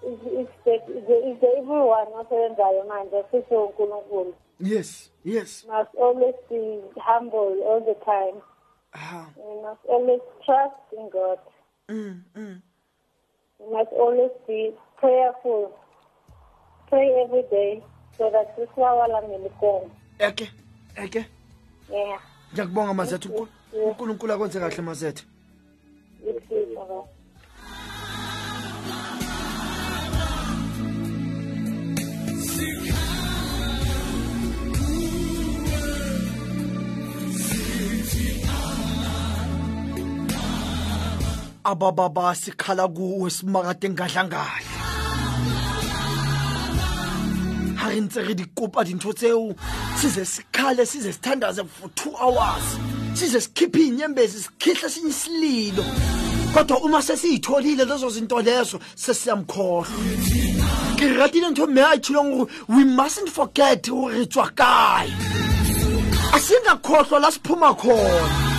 is 0.03 0.19
is 0.39 0.47
the 0.65 0.77
the- 1.07 1.23
is 1.31 1.39
the 1.39 1.57
evil 1.57 1.87
one 1.89 2.07
osebenzayo 2.19 2.83
manje 2.83 3.23
futhi 3.31 3.55
uNkulunkulu 3.55 4.33
yes 4.59 5.11
yes. 5.25 5.65
Must 5.67 5.95
always 5.95 6.35
be 6.49 6.81
humble 6.99 7.63
all 7.67 7.81
the 7.81 7.95
time. 8.05 8.41
Ah, 8.93 9.25
you 9.37 9.61
must 9.61 9.85
always 9.89 10.21
trust 10.45 10.75
in 10.97 11.09
God. 11.09 11.39
Mm, 11.89 12.21
mm. 12.35 12.61
you 13.59 13.71
must 13.71 13.91
always 13.93 14.31
be 14.47 14.71
prayerful. 14.97 15.71
Pray 16.89 17.23
every 17.23 17.43
day 17.51 17.83
eke 20.19 20.51
eke. 20.95 21.25
Ngiyakubonga 22.53 22.93
mazethe. 22.93 23.29
Unkulunkulu 23.73 24.33
akwenze 24.33 24.59
kahle 24.59 24.81
mazethe. 24.81 25.23
Abababa 41.63 42.35
sikhala 42.35 42.87
kuwe 42.87 43.29
simakade 43.29 43.89
ngadlangadla 43.89 44.70
re 47.91 48.01
ntse 48.01 48.21
re 48.21 48.33
di 48.33 48.45
kopa 48.55 48.83
dintho 48.83 49.13
tseo. 49.13 49.55
Size 49.97 50.25
sikhale 50.25 50.85
size 50.85 51.11
sithandaze 51.11 51.65
for 51.67 51.89
two 51.89 52.13
hours. 52.15 52.63
Size 53.13 53.41
sikhiphe 53.41 53.79
inyembezi 53.87 54.43
sikhihle 54.43 54.89
sinye 54.89 55.09
isililo. 55.09 55.83
Kodwa 56.53 56.79
uma 56.83 57.01
sesiyitholile 57.01 57.85
lezo 57.85 58.09
zinto 58.09 58.41
lezo 58.41 58.79
sesiyamkhohlwa. 58.95 59.87
Ke 60.97 61.07
ratile 61.17 61.49
ntho 61.49 61.67
mme 61.67 61.81
a 61.81 61.95
itshileng 61.95 62.31
gore 62.37 62.51
we 62.69 62.83
mustn't 62.83 63.29
forget 63.29 63.89
gore 63.89 64.19
re 64.19 64.25
tswa 64.25 64.49
kae. 64.55 65.11
Asingakhohlwa 66.33 67.19
la 67.19 67.31
siphuma 67.31 67.73
khona 67.73 68.50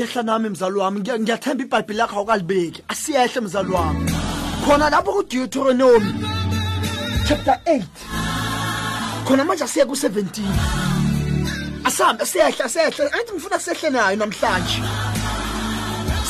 yehla 0.00 0.22
nami 0.22 0.48
mzali 0.48 0.78
wami. 0.78 1.00
Ngiyathemba 1.00 1.64
ibhayibhile 1.64 1.98
lakho 1.98 2.16
awukalibeki. 2.16 2.82
Asiyehle 2.88 3.40
mzali 3.40 3.72
wami. 3.72 4.10
Khona 4.64 4.90
lapho 4.90 5.12
kudeuteronomy 5.12 6.12
chapter 7.28 7.58
8 7.66 7.82
khona 9.24 9.44
manje 9.44 9.64
asiye 9.64 9.84
ku-17 9.84 10.42
asihambe 11.84 12.26
siyehle 12.26 12.68
siyehle 12.68 13.04
angithi 13.14 13.32
ngifuna 13.32 13.58
sehle 13.58 13.90
nayo 13.90 14.16
namhlanje. 14.16 14.78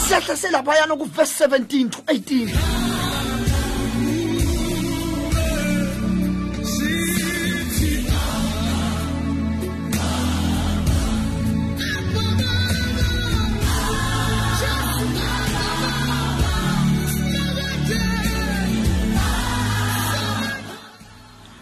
Siyehle 0.06 0.36
selaphayana 0.36 0.94
ku-verse 1.00 1.34
17 1.48 1.90
to 1.90 1.98
18 2.06 2.89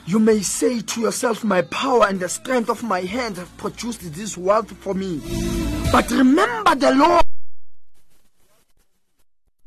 You 0.09 0.19
may 0.19 0.41
say 0.41 0.81
to 0.81 1.01
yourself, 1.03 1.45
My 1.45 1.61
power 1.61 2.07
and 2.07 2.19
the 2.19 2.31
strength 2.31 2.71
of 2.71 2.83
my 2.83 3.01
hand 3.01 3.37
have 3.37 3.55
produced 3.59 4.01
this 4.15 4.39
wealth 4.39 4.75
for 4.79 4.95
me. 4.95 5.21
But 5.93 6.11
remember 6.11 6.75
the 6.77 6.95
Lord. 6.95 7.25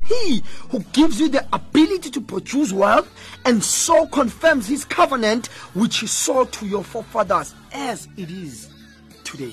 He 0.04 0.42
who 0.70 0.80
gives 0.92 1.20
you 1.20 1.28
the 1.28 1.46
ability 1.52 2.10
to 2.10 2.20
produce 2.20 2.72
wealth 2.72 3.08
and 3.44 3.62
so 3.62 4.04
confirms 4.06 4.66
his 4.66 4.84
covenant 4.84 5.46
which 5.74 5.98
he 5.98 6.08
swore 6.08 6.46
to 6.46 6.66
your 6.66 6.82
forefathers 6.82 7.54
as 7.72 8.08
it 8.16 8.28
is 8.28 8.68
today. 9.22 9.52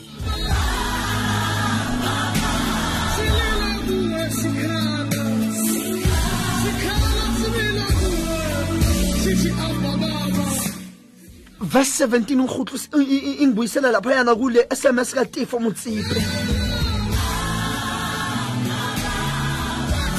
Verse 11.71 11.91
17 12.05 12.35
ngikhutlus- 12.41 12.89
i- 12.99 13.03
i- 13.15 13.23
i- 13.31 13.43
ingibuyisela 13.43 13.91
laphayana 13.91 14.35
kule 14.35 14.67
sms 14.75 15.13
katifo 15.13 15.59
motsipe 15.59 16.15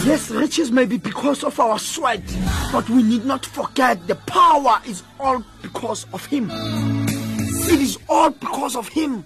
Yes, 0.06 0.30
riches 0.30 0.70
may 0.70 0.86
be 0.86 0.96
because 0.96 1.44
of 1.44 1.60
our 1.60 1.78
sweat, 1.78 2.22
but 2.72 2.88
we 2.88 3.02
need 3.02 3.26
not 3.26 3.44
forget 3.44 3.98
the 4.06 4.14
power 4.14 4.80
is 4.86 5.02
all 5.20 5.44
because 5.60 6.06
of 6.14 6.24
Him. 6.24 6.50
It 6.50 7.80
is 7.80 7.98
all 8.08 8.30
because 8.30 8.76
of 8.76 8.88
Him. 8.88 9.24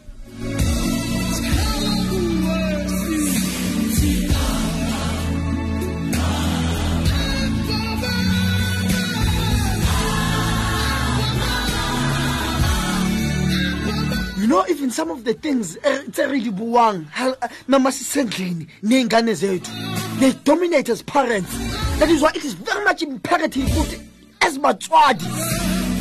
You 14.44 14.50
know, 14.50 14.62
even 14.68 14.90
some 14.90 15.10
of 15.10 15.24
the 15.24 15.32
things 15.32 15.78
eh, 15.82 16.02
tse 16.12 16.26
re 16.28 16.38
di 16.38 16.50
buang 16.50 17.08
ha- 17.08 17.32
noma 17.66 17.88
sisendlini 17.88 18.68
ney'ngane 18.82 19.32
zethu. 19.32 20.20
They 20.20 20.32
dominate 20.44 20.90
as 20.90 21.00
parents. 21.00 21.50
That 21.98 22.10
is 22.10 22.20
why 22.20 22.28
it 22.34 22.44
is 22.44 22.52
very 22.52 22.84
much 22.84 23.00
imperative 23.00 23.64
ukuthi 23.64 24.06
as 24.42 24.58
batswadi 24.58 25.24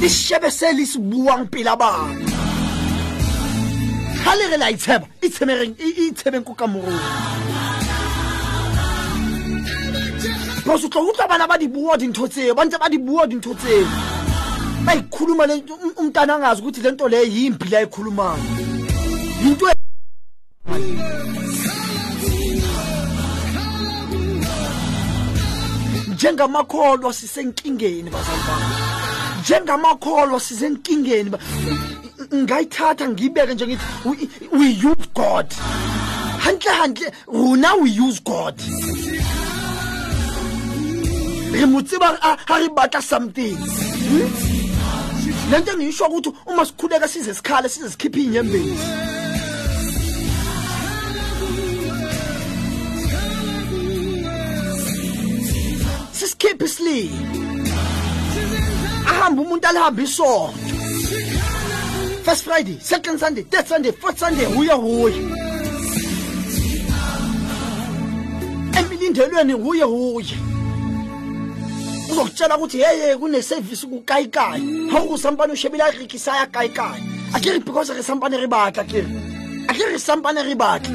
lishebe 0.02 0.52
se 0.52 0.74
le 0.74 0.86
se 0.86 1.00
buang 1.00 1.50
pela 1.50 1.78
bana 1.78 2.20
ga 4.26 4.34
le 4.36 4.50
re 4.52 4.58
la 4.58 4.68
itsheba 4.76 5.08
itshebeng 5.22 5.76
itshebeng 5.80 6.44
ko 6.44 6.54
kamorong 6.54 7.00
because 10.58 10.84
o 10.84 10.90
tlo 10.90 11.08
utlwa 11.08 11.30
bana 11.30 11.48
ba 11.48 11.58
di 11.58 11.68
bua 11.68 11.96
dintho 11.96 12.28
tseo 12.28 12.54
ba 12.54 12.66
ntse 12.66 12.78
ba 12.78 12.90
di 12.90 12.98
bua 12.98 13.26
dintho 13.26 13.56
tseo 13.56 13.88
bayikhuluma 14.86 15.46
le 15.48 15.56
nto 15.58 15.74
um- 15.86 15.96
umntana 16.02 16.36
angazi 16.36 16.62
ukuthi 16.62 16.82
le 16.82 16.92
nto 16.92 17.06
leyo 17.12 17.26
yimpi 17.36 17.66
la 17.72 17.78
ayikhulumayo 17.80 18.44
yinto 19.44 19.66
e- 19.72 19.76
njengamakholwa 26.08 27.14
sisenkingeni 27.14 28.10
bazali 28.10 28.42
bami. 28.48 28.66
Njengamakholwa 29.42 30.40
sisenkingeni 30.40 31.30
ba- 31.30 31.40
ngayithatha 32.36 33.10
ngiyibeke 33.10 33.54
nje 33.54 33.68
ngithi 33.68 33.86
we- 34.06 34.30
we 34.58 34.68
use 34.92 35.08
god. 35.16 35.48
Hantle 36.44 36.72
hantle 36.72 37.12
rona 37.28 37.74
we 37.76 37.90
use 38.08 38.20
god. 38.24 38.56
Re 41.54 41.66
mo 41.66 41.82
tseba 41.82 42.18
ha 42.22 42.38
ha 42.48 42.58
re 42.60 42.70
batla 42.70 43.02
something. 43.02 43.56
Hmm? 43.58 44.53
Le 45.52 45.60
nto 45.60 45.72
engiyisho 45.72 46.06
ukuthi 46.06 46.32
uma 46.46 46.66
sikhuleka 46.66 47.08
size 47.08 47.34
sikhale 47.34 47.70
size 47.70 47.90
sikhiphe 47.90 48.20
iy'nyembezi 48.20 48.78
sisikhiphe 56.12 56.66
isililo 56.66 57.18
ahambe 59.10 59.42
umuntu 59.42 59.68
alihambe 59.68 60.04
isonto. 60.04 60.54
First 62.24 62.44
friday 62.46 62.78
second 62.80 63.20
sunday 63.20 63.44
third 63.44 63.68
sunday 63.68 63.92
fourth 63.92 64.20
sunday 64.20 64.46
huye 64.46 64.74
huye. 64.74 65.16
Emilindelweni 68.80 69.54
huye 69.54 69.84
huye 69.84 70.53
uzokutshela 72.14 72.58
ukuthi 72.58 72.78
heye 72.78 73.18
kunesevisi 73.18 73.88
kukayikayi 73.88 74.90
ga 74.92 75.00
go 75.02 75.18
sampane 75.18 75.54
o 75.54 75.56
shebile 75.56 75.84
a 75.84 75.92
rekisa 75.92 76.36
ya 76.36 76.46
kayikayi 76.46 77.04
a 77.34 77.40
ke 77.40 77.52
re 77.52 77.60
because 77.60 77.94
re 77.94 78.04
sampane 78.04 78.38
re 78.38 78.48
batla 78.48 78.84
kere 78.84 79.08
a 79.68 79.74
ke 79.74 79.86
re 79.86 80.00
sampane 80.00 80.44
re 80.44 80.56
batla 80.56 80.94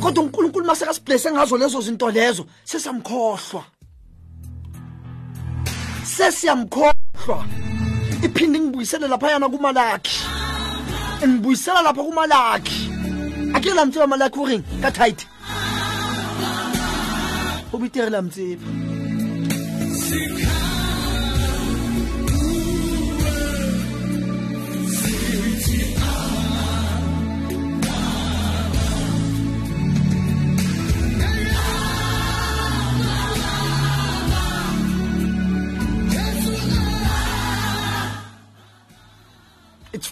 kodwa 0.00 0.24
unkulunkulu 0.24 0.64
uma 0.64 0.74
sekasiblese 0.74 1.30
ngazo 1.30 1.56
lezo 1.56 1.80
zinto 1.80 2.10
lezo 2.10 2.46
sesamkhohlwa 2.64 3.64
sesiyamkhohlwa. 6.04 7.46
Iphinde 8.22 8.60
ngibuyisele 8.60 9.08
laphayana 9.08 9.48
kumalakhi 9.48 10.20
ngibuyisela 11.28 11.82
lapha 11.82 12.02
kumalakhi 12.02 12.90
ake 13.54 13.74
la 13.74 13.86
mtseba 13.86 14.06
malakhi 14.06 14.38
o 14.40 14.46
reng 14.46 14.64
ka 14.82 14.90
tight 14.90 15.26
go 17.70 17.78
betere 17.78 18.10
la 18.10 18.22
mtseba 18.22 18.66
it's 18.66 18.89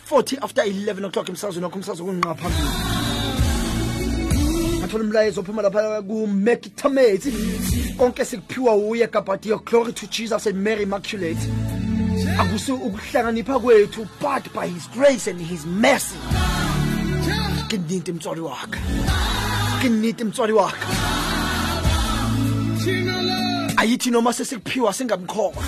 40 0.08 0.38
after 0.38 0.62
11 0.62 1.04
o'clock. 1.04 1.28
I'm 1.28 1.37
sorry, 1.37 1.56
no, 1.58 1.70
I'm 1.70 1.82
sorry, 1.82 2.97
athola 4.88 5.05
umlayezo 5.05 5.40
ophuma 5.40 5.62
lapha 5.62 6.03
kumekitamethi 6.03 7.31
konke 7.98 8.24
sikuphiwa 8.24 8.77
uye 8.77 9.07
kabhati 9.07 9.48
your 9.48 9.62
glory 9.64 9.92
to 9.92 10.07
jesus 10.07 10.46
and 10.46 10.57
mary 10.57 10.83
immaculate. 10.83 11.38
Akusi 12.38 12.72
ukuhlakanipha 12.72 13.61
kwethu 13.61 14.09
but 14.20 14.53
by 14.55 14.66
his 14.66 14.87
grace 14.88 15.27
and 15.27 15.40
his 15.40 15.66
mercy. 15.66 16.16
Ke 17.68 17.77
nnete 17.79 18.12
mtswadi 18.12 18.40
waka 18.40 18.79
ke 19.83 19.88
nnete 19.88 20.24
mtswadi 20.24 20.53
waka 20.53 20.87
ayithi 23.77 24.11
noma 24.11 24.33
sesikuphiwa 24.33 24.92
singamkhohlwa. 24.92 25.62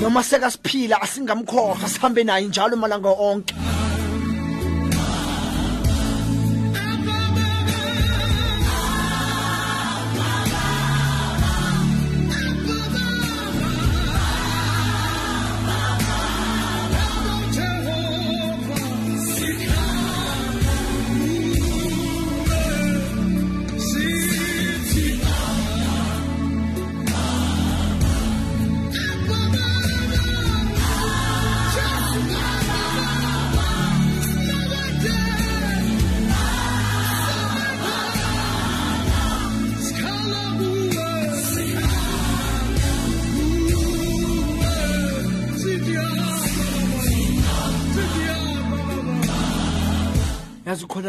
Noma 0.00 0.22
sekasiphila 0.22 1.02
asingamkhohlwa 1.02 1.88
sihambe 1.88 2.24
naye 2.24 2.46
njalo 2.46 2.76
malanga 2.76 3.08
onke. 3.08 3.54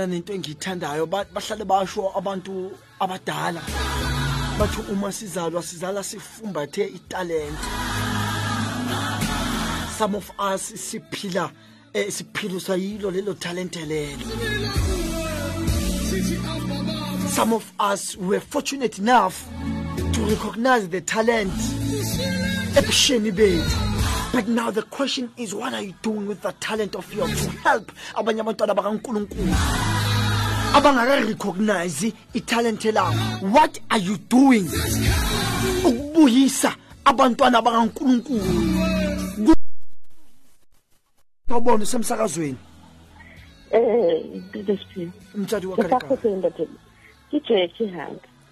Yazi 0.02 0.08
khona 0.08 0.08
nento 0.08 0.34
engiyithandayo 0.34 1.06
ba- 1.10 1.26
bahlale 1.34 1.66
basho 1.66 2.12
abantu 2.16 2.72
abadala. 3.00 3.62
Bathi 4.58 4.82
uma 4.92 5.12
sizalwa 5.12 5.62
sizala 5.62 6.04
sifumbathe 6.04 6.88
italente. 6.88 7.66
Some 9.98 10.16
of 10.16 10.32
us 10.40 10.72
siphila 10.74 11.52
eh, 11.94 12.08
siphilo 12.10 12.60
sayilo 12.60 13.12
lelo 13.12 13.34
talente 13.34 13.86
lelo. 13.86 14.26
Some 17.30 17.54
of 17.54 17.72
us 17.80 18.18
were 18.18 18.40
fortunate 18.40 19.00
enough 19.00 19.48
to 20.14 20.22
recognize 20.26 20.90
the 20.90 21.02
talent. 21.02 21.52
Ebusheni 22.76 23.32
bethu. 23.32 23.88
But 24.32 24.48
now 24.48 24.72
the 24.72 24.82
question 24.84 25.30
is 25.38 25.54
what 25.54 25.74
are 25.74 25.82
you 25.82 25.94
doing 26.02 26.28
with 26.28 26.42
the 26.42 26.52
talent 26.60 26.96
of 26.96 27.14
yours 27.14 27.46
to 27.46 27.50
help? 27.62 27.92
Abanye 28.16 28.42
abantwana 28.42 28.76
bakankulunkulu. 28.76 29.54
Abangaka-recognize 30.74 32.14
italente 32.34 32.92
labo 32.92 33.52
what 33.52 33.80
are 33.90 34.00
you 34.00 34.18
doing? 34.18 34.68
Ukubuyisa 35.86 36.76
abantwana 37.06 37.62
bakankulunkulu. 37.62 39.56
Awubona 41.50 41.84
usemsakazweni. 41.84 42.58
Umtswadi 45.36 45.68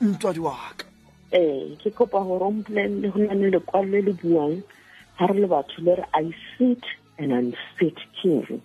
umtswadi 0.01 0.39
waka 0.39 0.85
Eh, 1.31 1.77
ke 1.77 1.91
kopa 1.91 2.19
gore 2.23 2.45
o 2.45 2.51
mpolelle 2.51 3.11
go 3.11 3.19
na 3.19 3.33
le 3.33 3.51
lekwalo 3.51 3.91
le 3.91 4.01
le 4.01 4.13
buang 4.13 4.63
ga 5.19 5.25
re 5.27 5.39
le 5.39 5.47
batho 5.47 5.81
le 5.83 5.95
re 5.99 6.05
I 6.13 6.33
sit 6.57 6.83
and 7.17 7.33
unfit 7.33 7.97
king. 8.21 8.61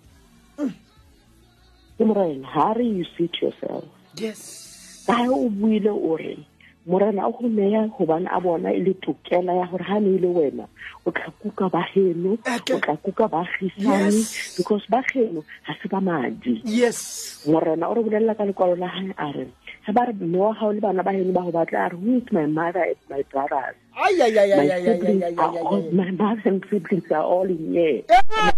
Ke 1.99 2.03
morena, 2.07 2.47
ha 2.47 2.73
re 2.73 2.87
you 2.87 3.05
sit 3.19 3.43
yourself. 3.43 3.85
yes. 4.17 5.03
Ka 5.07 5.27
o 5.29 5.51
buile 5.51 5.90
o 5.90 6.17
re 6.17 6.38
morena 6.87 7.27
o 7.27 7.33
go 7.33 7.49
neya 7.49 7.88
gobane 7.97 8.29
a 8.31 8.40
bona 8.40 8.71
e 8.73 8.81
le 8.81 8.95
tokela 8.95 9.53
ya 9.57 9.67
gore 9.67 9.85
ga 9.85 9.99
ne 10.01 10.14
e 10.17 10.19
le 10.19 10.29
wena 10.29 10.69
o 11.07 11.11
tla 11.11 11.33
kuka 11.40 11.69
bageno 11.73 12.37
o 12.37 12.79
tla 12.81 12.97
kuka 12.97 13.29
baagisane 13.29 14.21
because 14.57 14.85
bageno 14.87 15.45
ga 15.67 15.73
se 15.81 15.88
ba 15.88 16.01
madi. 16.01 16.61
Yes. 16.64 17.45
Morena 17.47 17.88
o 17.88 17.95
re 17.95 18.03
bolelela 18.03 18.37
ka 18.37 18.45
lekwalo 18.45 18.77
la 18.79 18.88
gae 18.88 19.14
a 19.17 19.33
re 19.33 19.49
ga 19.87 19.92
ba 19.92 20.03
re 20.09 20.12
gago 20.12 20.73
le 20.75 20.81
bana 20.81 21.03
ba 21.03 21.12
heno 21.12 21.33
ba 21.33 21.42
go 21.47 21.53
batla 21.53 21.87
a 21.87 21.88
re 21.92 21.97
who 22.03 22.16
is 22.16 22.33
my 22.33 22.47
mother 22.47 22.83
and 22.83 22.97
my 23.11 23.23
brothers 23.33 23.77
Ay, 23.94 24.14
ay, 24.27 24.38
ay, 24.38 24.53
ay, 24.53 24.57
my 24.57 24.64
ay, 24.64 24.70
ay, 24.70 24.81
ay, 24.81 24.99
siblings 24.99 25.38
are 25.38 25.59
all 25.59 25.83
my 25.92 26.11
mother 26.11 26.42
and 26.51 26.64
siblings 26.70 27.11
are 27.12 27.23
all 27.23 27.44
in 27.44 27.73
here 27.73 28.03
eh! 28.09 28.51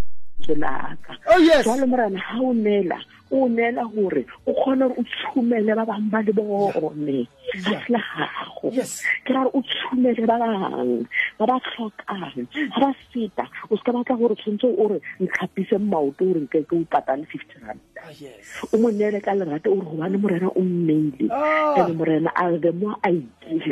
Laka 0.54 1.12
oh 1.32 1.38
yes. 1.38 1.64
Jalo 1.66 1.86
morena 1.86 2.20
ga 2.20 2.40
o 2.40 2.52
neela 2.54 2.98
o 3.30 3.48
neela 3.48 3.82
gore 3.90 4.22
o 4.46 4.52
kgone 4.54 4.86
gore 4.86 4.94
o 4.98 5.02
tshumele 5.02 5.74
ba 5.74 5.84
bangwe 5.84 6.10
ba 6.10 6.20
le 6.22 6.32
bone 6.32 7.26
ga 7.64 7.80
se 7.82 7.92
le 7.92 7.98
gago 7.98 8.70
Yes. 8.72 9.02
ke 9.24 9.32
ra 9.34 9.42
gore 9.42 9.50
o 9.58 9.62
tshumele 9.62 10.26
ba 10.26 10.36
bangwe 10.38 11.06
ba 11.38 11.44
ba 11.46 11.56
tlhokang 11.58 12.46
ga 12.46 12.80
ba 12.80 12.90
feta 13.10 13.44
o 13.70 13.76
se 13.76 13.82
ka 13.82 13.92
batla 13.92 14.14
gore 14.16 14.34
tshwanetse 14.38 14.66
o 14.70 14.84
re 14.88 14.98
ntlhapise 15.20 15.78
maoto 15.78 16.22
gore 16.24 16.40
nke 16.46 16.62
ke 16.68 16.74
o 16.76 16.84
patale 16.86 17.26
fifty 17.26 17.58
rand. 17.66 17.80
Yes. 18.20 18.62
O 18.72 18.78
mo 18.78 18.90
neele 18.94 19.18
ka 19.20 19.34
lerate 19.34 19.66
o 19.66 19.74
re 19.74 19.86
gobane 19.90 20.16
morena 20.22 20.46
o 20.54 20.60
mmeile. 20.62 21.26
Ah. 21.32 21.74
and 21.82 21.98
morena 21.98 22.30
a 22.36 22.56
the 22.58 22.72
more 22.72 22.94
i 23.02 23.10
give 23.50 23.62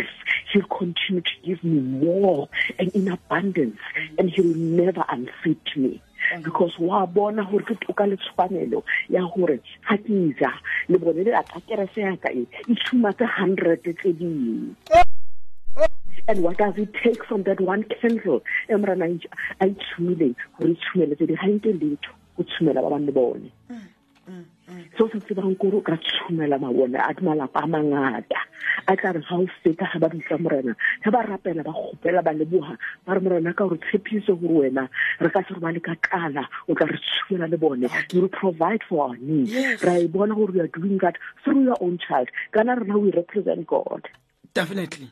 he'll 0.53 0.67
continue 0.67 1.21
to 1.23 1.35
give 1.45 1.63
me 1.63 1.79
more 1.81 2.49
and 2.79 2.91
in 2.95 3.09
abundance 3.09 3.79
and 4.19 4.31
he'll 4.31 4.55
never 4.57 5.05
unfit 5.09 5.63
me 5.77 6.01
because 6.42 6.73
wa 6.79 7.07
bona 7.07 7.44
gore 7.44 7.64
ke 7.64 7.75
toka 7.87 8.07
le 8.07 8.16
tshwanelo 8.16 8.83
ya 9.09 9.23
gore 9.35 9.61
ga 9.88 9.97
ke 9.97 10.35
ja 10.40 10.53
le 10.88 10.99
bone 10.99 11.25
le 11.25 11.33
aka 11.37 11.61
kerese 11.68 12.01
yaka 12.01 12.33
e 12.33 12.47
e 12.68 12.75
tshumatse 12.75 13.27
hundred 13.27 13.83
tse 13.83 14.12
dingwe 14.12 14.75
and 16.27 16.42
what 16.42 16.57
does 16.57 16.75
it 16.79 16.88
take 17.03 17.23
from 17.25 17.42
that 17.42 17.61
one 17.61 17.85
candle? 18.01 18.42
E 18.70 18.75
morena 18.75 19.07
a 19.61 19.66
itshumile 19.66 20.35
gore 20.59 20.73
e 20.73 20.77
tshumele 20.77 21.16
tse 21.16 21.27
di 21.27 21.35
ga 21.35 21.47
nke 21.47 21.73
letho 21.81 22.12
o 22.38 22.42
tshumela 22.42 22.83
ba 22.83 22.90
bang 22.90 23.07
le 23.07 23.12
bone 23.12 23.51
seo 24.96 25.09
se 25.12 25.18
tsebang 25.20 25.57
kore 25.59 25.76
o 25.76 25.80
ka 25.80 25.96
tshumela 25.96 26.59
mabone 26.59 26.98
a 26.98 27.12
malapa 27.22 27.62
a 27.62 27.66
mangata. 27.66 28.40
A 28.87 28.96
tla 28.96 29.12
re 29.12 29.20
ga 29.20 29.37
o 29.37 29.46
feta 29.62 29.87
ga 29.92 29.98
ba 29.98 30.09
bitsa 30.09 30.38
morena 30.38 30.74
ga 31.04 31.11
ba 31.11 31.22
rapela 31.22 31.64
ba 31.64 31.72
kgopela 31.72 32.22
ba 32.22 32.33
leboga 32.33 32.78
ba 33.07 33.14
re 33.14 33.20
morena 33.20 33.52
ka 33.54 33.66
gore 33.66 33.78
tshepiso 33.78 34.35
gore 34.38 34.70
wena 34.70 34.88
re 35.20 35.30
ka 35.30 35.42
se 35.46 35.54
re 35.54 35.61
ba 35.61 35.72
le 35.72 35.80
ka 35.80 35.94
tlala 36.02 36.46
o 36.68 36.74
tla 36.74 36.87
re 36.87 36.98
tshumela 36.98 37.50
le 37.50 37.57
bone. 37.57 37.88
You 38.12 38.20
will 38.22 38.28
provide 38.28 38.83
for 38.88 39.09
our 39.09 39.16
needs. 39.16 39.52
Yes. 39.52 39.83
ra 39.83 39.98
e 39.98 40.07
bona 40.07 40.35
gore 40.35 40.52
you 40.54 40.62
are 40.62 40.68
doing 40.68 40.98
that 41.02 41.16
through 41.44 41.64
your 41.64 41.78
own 41.80 41.98
child. 41.98 42.28
Kana 42.52 42.76
rena 42.76 42.98
we 42.98 43.11
represent 43.11 43.66
god. 43.66 44.09
Definitely. 44.54 45.11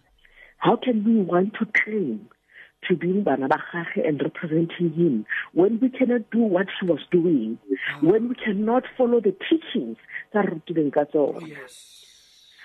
How 0.58 0.76
can 0.76 1.02
we 1.04 1.20
want 1.22 1.54
to 1.58 1.66
claim 1.66 2.28
to 2.88 2.96
being 2.96 3.22
bana 3.22 3.48
and 4.04 4.20
representing 4.22 4.92
him. 4.92 5.26
When 5.52 5.78
we 5.80 5.88
cannot 5.88 6.30
do 6.30 6.40
what 6.40 6.66
he 6.80 6.86
was 6.86 7.00
doing 7.10 7.58
mm. 7.70 8.02
when 8.02 8.28
we 8.28 8.34
cannot 8.34 8.84
follow 8.96 9.20
the 9.20 9.34
teachings 9.48 9.96
tsa 10.30 10.42
re 10.42 10.52
rutileng 10.52 10.92
ka 10.92 11.04
tsone 11.04 11.48
yes. 11.48 11.88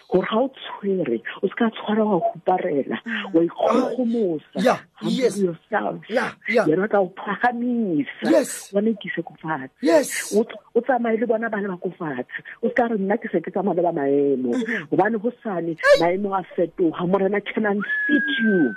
Gore 0.07 0.23
ga 0.23 0.39
o 0.39 0.47
tshwere 0.55 1.19
o 1.43 1.47
se 1.51 1.55
ka 1.59 1.67
tshwara 1.75 2.05
wa 2.07 2.19
huparela 2.23 2.97
mm. 3.05 3.35
wa 3.35 3.41
ikgogomosa 3.43 4.79
yes. 5.03 5.37
yourself. 5.37 6.01
Yeah, 6.09 6.31
yeah. 6.47 6.65
yena 6.67 6.87
tla 6.87 7.01
o 7.03 7.11
phagamisa 7.11 8.31
Yes. 8.31 8.71
wa 8.73 8.81
nekise 8.81 9.21
ko 9.21 9.35
fatshe. 9.43 9.75
Yes. 9.81 10.31
O 10.33 10.43
ts- 10.43 10.57
o 10.75 10.81
tsamaye 10.81 11.19
le 11.19 11.27
bona 11.27 11.49
bana 11.49 11.75
ba 11.75 11.77
ko 11.77 11.91
fatshe. 11.99 12.39
O 12.63 12.69
ska 12.71 12.87
re 12.87 12.97
nna 12.97 13.17
ke 13.19 13.27
se 13.31 13.43
ke 13.43 13.51
tsamaya 13.51 13.75
le 13.75 13.83
ba 13.83 13.91
maemo. 13.91 14.55
Mm-hmm. 14.55 14.87
Gobane 14.95 15.21
go 15.21 15.31
sane 15.43 15.75
maemo 15.99 16.33
a 16.39 16.41
fetoga 16.55 17.03
morena 17.05 17.41
can 17.41 17.65
unfit 17.67 18.27
you 18.41 18.75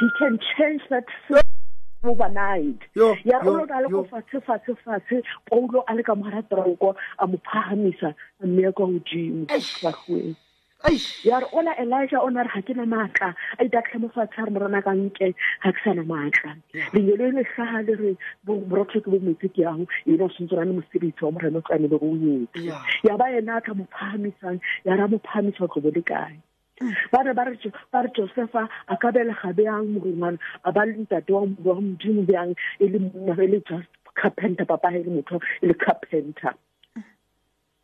he 0.00 0.06
can 0.18 0.38
change 0.56 0.82
that 0.90 1.04
fit 1.28 1.44
overnight. 2.04 2.80
Ya 3.24 3.38
re 3.40 3.46
yo, 3.46 3.50
o 3.50 3.52
lo 3.58 3.64
na 3.64 3.80
le 3.80 3.88
yo. 3.88 4.02
go 4.02 4.08
fatshe 4.10 4.38
fatshe 4.44 4.76
fatshe 4.84 5.22
paulo 5.50 5.84
a 5.88 5.94
le 5.94 6.02
ka 6.02 6.14
mogara 6.14 6.42
tronko 6.48 6.94
a 7.18 7.26
mo 7.26 7.38
phagamisa 7.48 8.14
a 8.42 8.46
mme 8.46 8.72
kwa 8.72 8.86
godimo 8.86 9.46
gagweng 9.82 10.36
ya 11.24 11.40
re 11.40 11.46
ola 11.52 11.72
elijah 11.80 12.20
o 12.20 12.28
na 12.28 12.42
re 12.42 12.50
ga 12.54 12.60
ke 12.62 12.74
na 12.76 12.84
maatla 12.84 13.34
a 13.58 13.64
itatlhe 13.64 14.00
mo 14.00 14.08
fatshe 14.12 14.38
a 14.38 14.44
re 14.44 14.52
morena 14.52 14.82
ka 14.82 14.92
nke 14.92 15.32
ga 15.64 15.72
ke 15.72 15.80
sa 15.84 15.94
na 15.96 16.04
maatla 16.04 16.56
lenyelo 16.92 17.32
le 17.32 17.44
tlhaga 17.44 17.80
le 17.88 17.94
re 17.96 18.10
borotho 18.44 19.00
ke 19.00 19.08
bo 19.08 19.18
metsi 19.18 19.48
ke 19.48 19.64
yang 19.64 19.86
ene 20.06 20.20
o 20.20 20.28
o 20.28 20.56
na 20.56 20.64
le 20.68 20.72
mosebetsi 20.76 21.24
wa 21.24 21.32
morena 21.32 21.58
o 21.58 21.64
tlamele 21.64 21.96
go 21.96 22.12
o 22.12 22.16
etse. 22.44 22.68
Ya. 23.04 23.16
Ba 23.16 23.32
ena 23.32 23.56
a 23.56 23.60
tla 23.64 23.74
mo 23.74 23.86
ya 24.84 24.96
ra 24.96 25.08
mo 25.08 25.18
phagamisa 25.24 25.64
tlo 25.72 25.80
bo 25.80 25.88
le 25.88 26.02
kae 26.04 26.36
ba 27.12 27.22
re 27.22 27.32
ba 27.34 27.44
re 27.44 27.56
Jo- 27.62 27.72
ba 27.92 28.02
re 28.02 28.10
josefa 28.16 28.68
a 28.88 28.96
ka 28.96 29.10
belega 29.12 29.52
bjang 29.54 29.94
morongwana 29.94 30.38
a 30.64 30.72
ba 30.72 30.84
le 30.86 30.92
ntate 31.06 31.30
wa 31.30 31.46
mo- 31.46 31.56
wa 31.64 31.74
modimo 31.80 32.22
bjang? 32.26 32.54
E 32.80 32.88
le 32.88 32.98
monna 32.98 33.34
e 33.42 33.46
le 33.46 33.60
just 33.68 33.88
carpenter 34.14 34.64
papa 34.66 34.88
e 34.90 35.02
le 35.04 35.10
motho 35.10 35.40
e 35.62 35.66
le 35.66 35.74
carpenter. 35.74 36.54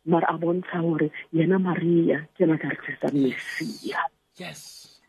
Mara 0.05 0.27
a 0.29 0.37
bontsha 0.37 0.81
gore 0.81 1.11
yena 1.33 1.59
maria 1.61 2.27
ke 2.35 2.45
na 2.47 2.57
ka 2.57 2.67
re 2.69 2.77
tlisa 2.83 3.13
messia. 3.13 4.01
Yes. 4.37 4.99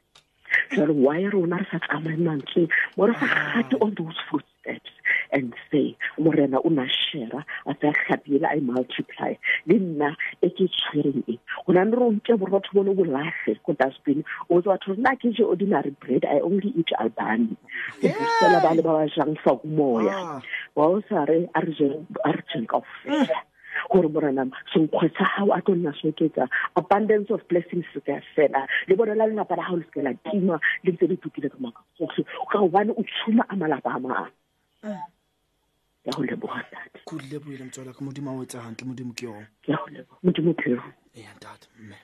Jalo 0.70 0.92
why 0.94 1.24
rona 1.32 1.56
re 1.58 1.66
sa 1.70 1.78
tsamaye 1.80 2.16
mantsweng 2.20 2.68
mo 2.96 3.06
re 3.06 3.14
sa 3.18 3.26
gate 3.62 3.74
on 3.80 3.94
those 3.98 4.18
footsteps. 4.30 4.90
And 5.32 5.54
say 5.70 5.96
morena 6.18 6.58
o 6.64 6.68
na 6.68 6.86
shera 6.86 7.44
a 7.66 7.74
sa 7.80 7.92
kgapile 7.92 8.46
i 8.46 8.60
multiply. 8.60 9.34
Le 9.66 9.78
nna 9.78 10.14
e 10.42 10.48
ke 10.50 10.68
tshwereng 10.68 11.24
e 11.26 11.38
go 11.66 11.72
na 11.72 11.84
le 11.84 11.96
re 11.96 12.04
o 12.04 12.12
nke 12.12 12.36
borotho 12.36 12.72
bone 12.74 12.92
bolage 12.94 13.56
ko 13.64 13.72
dustbin. 13.72 14.24
O 14.50 14.60
tse 14.60 14.68
batho 14.68 14.96
nna 14.96 15.16
ke 15.16 15.32
je 15.32 15.42
ordinary 15.42 15.96
bread? 16.04 16.24
I 16.24 16.40
only 16.40 16.72
eat 16.76 16.92
Albany. 16.98 17.56
Busela 18.02 18.60
ba 18.62 18.74
le 18.76 18.82
ba 18.82 18.92
ba 18.98 19.08
jang 19.08 19.36
fa 19.44 19.56
ko 19.56 19.66
moya. 19.66 20.12
Ah. 20.12 20.40
wa 20.74 20.86
o 20.86 21.02
sa 21.08 21.24
re 21.24 21.48
a 21.54 21.60
re 21.60 21.72
jeng 21.78 22.06
a 22.24 22.32
re 22.32 22.42
jeng 22.52 22.66
kaofela. 22.66 23.40
Gore 23.90 24.08
morena 24.08 24.44
senkgwe 24.72 25.08
sa 25.16 25.24
gago 25.32 25.52
a 25.56 25.60
tlo 25.64 25.74
nna 25.74 25.92
se 25.96 26.12
oketsa 26.12 26.48
abundance 26.76 27.30
of 27.30 27.46
blessings 27.48 27.88
se 27.92 28.00
ka 28.00 28.20
fela. 28.36 28.66
Le 28.88 28.96
bone 28.96 29.14
la 29.16 29.26
lelapa 29.26 29.56
la 29.56 29.64
gago 29.64 29.80
le 29.80 29.84
seke 29.88 30.02
la 30.04 30.14
tima 30.28 30.60
le 30.84 30.92
ntse 30.92 31.08
le 31.08 31.16
tukile 31.16 31.48
ka 31.48 31.58
maka 31.60 31.80
tsotlhe 31.96 32.24
ka 32.52 32.58
gobane 32.58 32.92
o 32.92 33.02
tshuma 33.02 33.44
a 33.48 33.56
malapa 33.56 33.96
a 33.96 34.28
mang 36.05 36.12
ya 36.12 36.12
go 36.12 36.22
leboga 36.22 36.62
tate 36.70 37.00
ko 37.05 37.16
leboile 37.16 37.64
motswala 37.64 37.94
ka 37.94 38.05
modimo 38.05 38.30
a 38.30 38.34
o 38.34 38.42
etsa 38.42 38.59
gantle 38.59 38.86
modimo 38.86 39.12
ke 39.14 39.22
yone 39.26 39.46
ya 39.66 39.76
go 39.76 39.86
leboga 39.86 40.18
modimo 40.22 40.55
phero 40.55 40.82
eya 41.14 41.34
ntata 41.36 41.68
mme. 41.78 41.96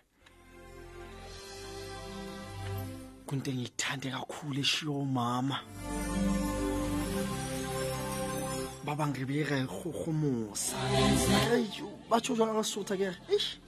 Kunto 3.26 3.50
engiyithande 3.50 4.10
kakhulu 4.10 4.60
eshiyo 4.60 4.92
umama 5.02 5.58
baba 8.84 9.08
ngibeka 9.08 9.58
ihohomosa 9.58 10.76
batsho 12.10 12.34
jwala 12.36 12.54
kasutha 12.54 12.96
ke. 12.96 13.10
Eish. 13.28 13.58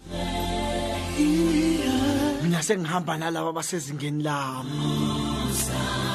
Mina 2.43 2.62
sengihamba 2.62 3.18
nalaba 3.18 3.53
basezingeni 3.53 4.22
lami 4.22 6.09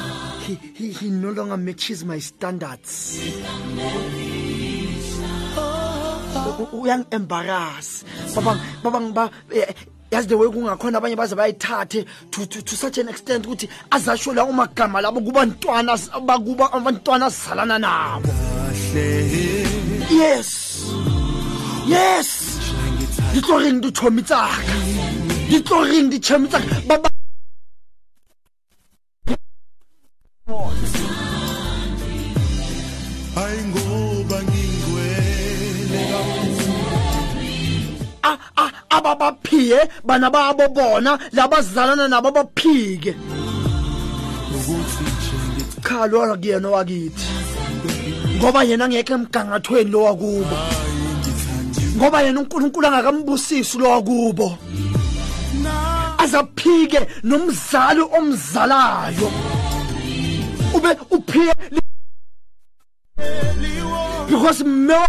he, 0.46 0.54
he, 0.74 0.92
he 0.92 1.10
no 1.10 1.30
longer 1.30 1.56
matches 1.56 2.04
my 2.04 2.18
standards. 2.18 3.18
Uyangi-embarrass 6.72 8.04
babang 8.34 8.58
babang 8.82 9.06
ba 9.12 9.30
eh, 9.50 9.66
yazi 10.10 10.28
the 10.28 10.36
way 10.38 10.46
kungakhona 10.46 11.00
abanye 11.00 11.16
baze 11.16 11.34
bayithathe 11.34 12.06
to, 12.30 12.46
to, 12.46 12.62
to 12.62 12.76
such 12.76 12.98
an 12.98 13.08
extent 13.08 13.44
ukuthi 13.46 13.68
azasho 13.90 14.32
lawo 14.32 14.52
magama 14.52 15.02
labo 15.02 15.20
kubantwana 15.20 15.96
bakuba 16.24 16.70
abantwana 16.72 17.26
azalana 17.26 17.78
nabo. 17.78 18.30
Yes. 20.10 20.48
Yes. 21.86 22.28
Di 23.34 23.40
tlo 23.42 23.58
reng 23.58 23.80
ditšhomi 23.82 24.22
tsaka 24.22 24.74
di 25.50 25.60
tlo 25.60 25.84
reng 25.84 26.08
ditšhomi 26.10 26.48
tsaka 26.48 27.15
ababaphiye 39.66 39.88
bana 40.04 40.30
babo 40.30 40.68
bona 40.68 41.18
labazalana 41.32 42.08
nabo 42.08 42.30
baphike. 42.30 43.14
Khalwa 45.82 46.36
kuyena 46.36 46.68
wakithi. 46.70 47.26
Ngoba 48.38 48.64
yena 48.64 48.88
ngekho 48.88 49.14
emgangathweni 49.14 49.90
lo 49.90 50.02
wakubo. 50.04 50.56
Ngoba 51.96 52.22
yena 52.22 52.40
unkulunkulu 52.40 52.86
angakambusisi 52.86 53.78
lo 53.78 53.90
wakubo. 53.90 54.58
Azaphike 56.18 57.00
nomzali 57.24 58.00
omzalayo. 58.00 59.30
Ube 60.74 60.90
uphiye 61.10 61.54
li- 61.70 61.80
because 64.28 64.64
mme 64.64 65.06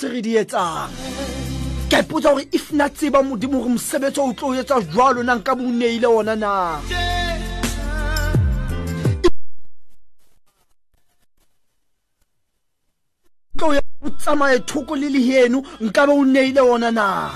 dintho 0.00 0.08
tse 0.08 0.08
re 0.08 0.20
di 0.20 0.36
etsang. 0.36 0.90
Ka 1.90 2.00
ipotsa 2.00 2.32
gore 2.32 2.48
if 2.52 2.72
na 2.72 2.88
tseba 2.88 3.22
modimo 3.22 3.60
gore 3.60 3.70
mosebetsi 3.70 4.20
o 4.20 4.32
tlo 4.32 4.48
o 4.48 4.54
etsa 4.54 4.80
jwalo 4.80 5.22
na 5.22 5.34
nka 5.34 5.54
bo 5.54 5.64
o 5.64 5.70
neile 5.70 6.06
ona 6.06 6.36
na? 6.36 6.80
Tlo 13.58 13.74
ya 13.74 13.80
o 14.04 14.10
tsamaye 14.10 14.58
thoko 14.60 14.96
le 14.96 15.08
leheno 15.08 15.62
nka 15.80 16.06
be 16.06 16.12
o 16.12 16.24
neile 16.24 16.60
ona 16.60 16.90
na? 16.90 17.30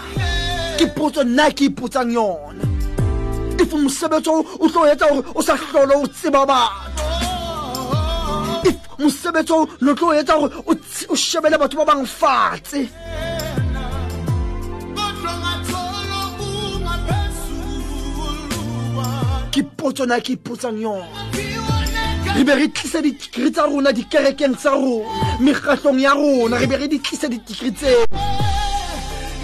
Ke 0.78 0.86
potso 0.86 1.24
nna 1.24 1.50
ke 1.50 1.68
ipotsang 1.68 2.12
yona. 2.12 2.64
If 3.60 3.72
mosebetsi 3.72 4.30
o 4.30 4.40
o 4.60 4.68
tlo 4.68 4.86
etsa 4.86 5.08
gore 5.10 5.26
o 5.34 5.42
sa 5.42 5.56
tlhole 5.56 5.94
o 5.96 6.06
tseba 6.06 6.46
batho. 6.46 6.93
if 6.93 6.93
mosebetsi 9.04 9.52
o 9.52 9.68
no 9.80 9.94
tlo 9.94 10.12
etsa 10.16 10.38
gore 10.40 10.54
o 11.12 11.14
shebele 11.14 11.56
batho 11.60 11.76
ba 11.76 11.84
bang 11.90 12.04
fatshe. 12.06 12.88
Ke 19.52 19.62
potso 19.76 20.06
na 20.06 20.18
ke 20.20 20.34
ipotsang 20.34 20.80
yona. 20.80 21.06
Re 22.36 22.42
be 22.42 22.54
re 22.60 22.66
tlisa 22.68 23.00
ditikri 23.04 23.50
tsa 23.52 23.68
rona 23.68 23.92
dikerekeng 23.92 24.56
tsa 24.56 24.72
rona 24.74 25.38
mekgatlong 25.44 26.00
ya 26.00 26.12
rona. 26.16 26.58
Re 26.58 26.66
be 26.66 26.76
re 26.76 26.88
di 26.88 26.98
tlisa 26.98 27.28
ditikri 27.28 27.70
tseo. 27.70 28.02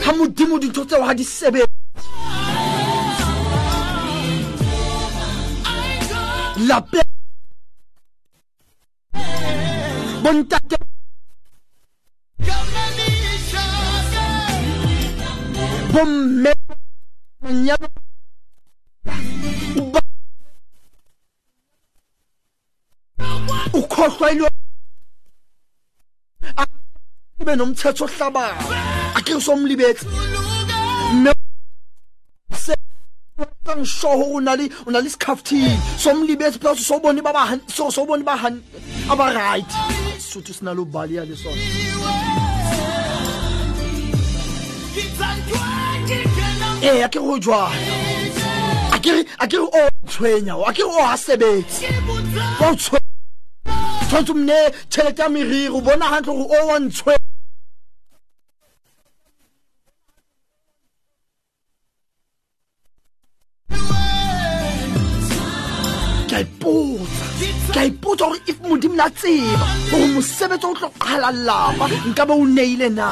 Ga 0.02 0.10
modimo 0.16 0.58
dintho 0.58 0.84
tseo 0.84 1.04
ga 1.06 1.14
di 1.14 1.24
sebetse 1.24 1.68
lape 6.66 7.00
bontate 7.00 7.09
contate. 10.30 10.76
Ponme 15.92 16.52
mañana. 17.42 17.88
ukhohlwa 23.72 24.50
ube 27.40 27.56
nomthetho 27.56 28.04
ohlabayo 28.04 28.56
ake 29.16 29.34
usomlibetsi 29.34 30.06
ngishoho 33.76 34.24
unali 34.36 34.72
unali 34.86 35.06
isikhafthini 35.06 35.78
somlibetsi 35.98 36.58
plus 36.58 36.86
sobona 36.88 37.22
baba 37.22 37.58
sobona 37.96 38.24
abahanti 39.10 40.09
sutu 40.30 40.54
sinalo 40.54 40.84
balia 40.84 41.24
lesono 41.24 41.56
ee 46.82 47.02
akere 47.02 47.24
o 47.24 47.38
jwale 47.38 47.76
akere 49.40 49.58
o 49.58 49.90
tshwenya 50.06 50.54
akere 50.70 50.88
o 50.88 51.02
ha 51.02 51.16
tshwantse 52.76 54.32
mne 54.34 54.58
tšhelete 54.90 55.22
ya 55.22 55.28
meriro 55.28 55.80
bona 55.80 56.10
gantle 56.10 56.32
gore 56.34 56.62
o 56.62 56.66
wa 56.66 56.78
ka 66.30 66.40
ipotsa 66.40 67.26
ka 67.74 67.84
ipotsa 67.84 68.24
gore 68.26 68.40
if 68.46 68.60
na 69.00 69.08
tseba. 69.10 69.66
Gore 69.90 70.06
mosebetsi 70.14 70.66
o 70.66 70.74
tlo 70.76 70.88
qhala 71.02 71.30
lapa 71.46 71.84
nka 72.08 72.22
be 72.28 72.34
o 72.42 72.44
neile 72.56 72.88
na? 72.98 73.08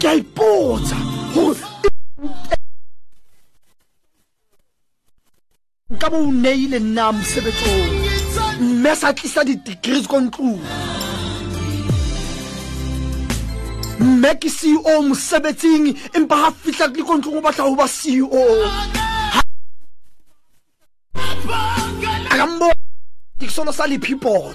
Ke 0.00 0.08
a 0.10 0.14
ipotsa 0.20 0.98
gore 1.34 1.64
nka 5.94 6.06
bo 6.12 6.18
o 6.28 6.30
neile 6.44 6.78
nna 6.78 7.12
mosebetsong 7.16 7.82
mme 8.60 8.92
sa 9.00 9.12
tlisa 9.16 9.42
di-degrees 9.48 10.06
ko 10.06 10.20
ntlong. 10.22 10.62
Mme 13.98 14.30
ke 14.38 14.50
ceo 14.58 14.94
mosebetsing 15.08 15.90
empa 16.14 16.36
ga 16.42 16.50
fitlha 16.62 16.86
le 16.94 17.02
ko 17.02 17.18
ntlong 17.18 17.38
o 17.38 17.42
batla 17.42 17.66
go 17.66 17.74
ba 17.74 17.88
ceo 17.90 18.46
solo 23.58 23.72
sa 23.72 23.86
lephipona 23.90 24.54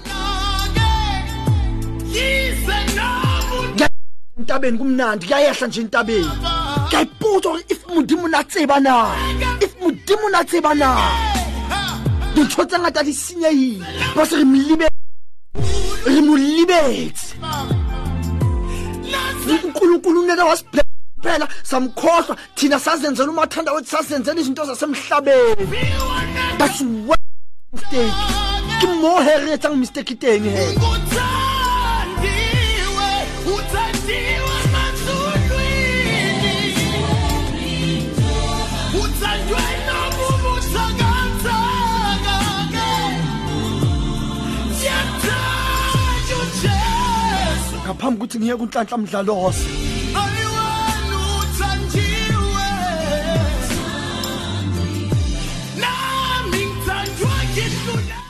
ntabeni 4.38 4.78
kumnandi. 4.78 5.26
Kuyayehla 5.26 5.66
nje 5.66 5.82
if 7.68 7.86
modimo 7.86 8.28
na 8.28 8.42
tseba 8.44 8.80
na? 8.80 9.14
If 9.60 9.76
modimo 9.80 10.28
na? 10.30 10.44
Tseba 10.44 10.74
na 10.74 10.90
dintho 12.34 12.64
tse 12.64 12.78
ngata 12.78 13.02
di 13.04 13.12
re 14.36 16.20
mo 16.20 16.36
samkhohlwa. 21.62 22.36
Thina 22.56 22.78
sazenzela 22.78 23.30
umathanda 23.30 23.72
wethu 23.72 23.90
sazenzela 23.90 24.40
izinto 24.40 24.64
zasemhlabeni. 24.64 25.64
That's 26.58 26.80
ke 28.80 28.86
mo 29.00 29.12
here 29.26 29.40
re 29.44 29.50
etsang 29.56 29.76
mistake 29.82 30.14
teng 30.22 30.44
he 30.44 30.50
Uthandiwe, 31.94 33.10
uthandiwe 33.54 34.56
mazulwini. 34.74 36.56
Uthandwe 39.00 39.64
nobubi 39.86 40.48
uthakathaka-ke. 40.56 42.90
Siyakuthanda 44.78 46.34
uJesu. 46.42 47.74
ngaphambi 47.84 48.16
ukuthi 48.18 48.36
ngiye 48.38 48.54
kunhlanhla 48.60 48.96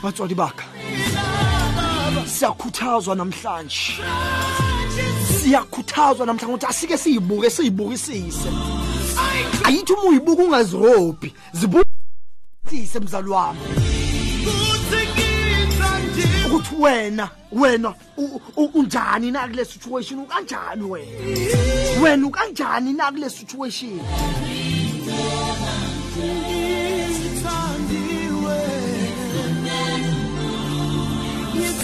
batswadi 0.05 0.35
bakha 0.35 0.65
siyakhuthazwa 2.25 3.15
namhlanje. 3.15 3.93
Siyakhuthazwa 5.41 6.25
namhlanje 6.25 6.53
ukuthi 6.53 6.65
asike 6.65 6.97
siyibuke 6.97 7.49
siyibukisise. 7.49 8.49
Ayithi 9.63 9.93
uma 9.93 10.03
uyibuka 10.09 10.43
ungazirobhi 10.43 11.33
zibukisise 11.53 12.99
mzali 12.99 13.29
wami. 13.29 13.59
Ukuthi 14.45 15.01
ngithandiwe. 15.11 16.45
ukuthi 16.47 16.75
wena 16.79 17.29
wena 17.51 17.93
u- 18.17 18.41
u- 18.57 18.71
unjani 18.73 19.31
na 19.31 19.47
kule 19.47 19.65
situation? 19.65 20.19
Ukanjani 20.19 20.83
wena? 20.83 22.01
Wena 22.01 22.27
ukanjani 22.27 22.93
na 22.93 23.11
kule 23.11 23.29
situation? 23.29 23.99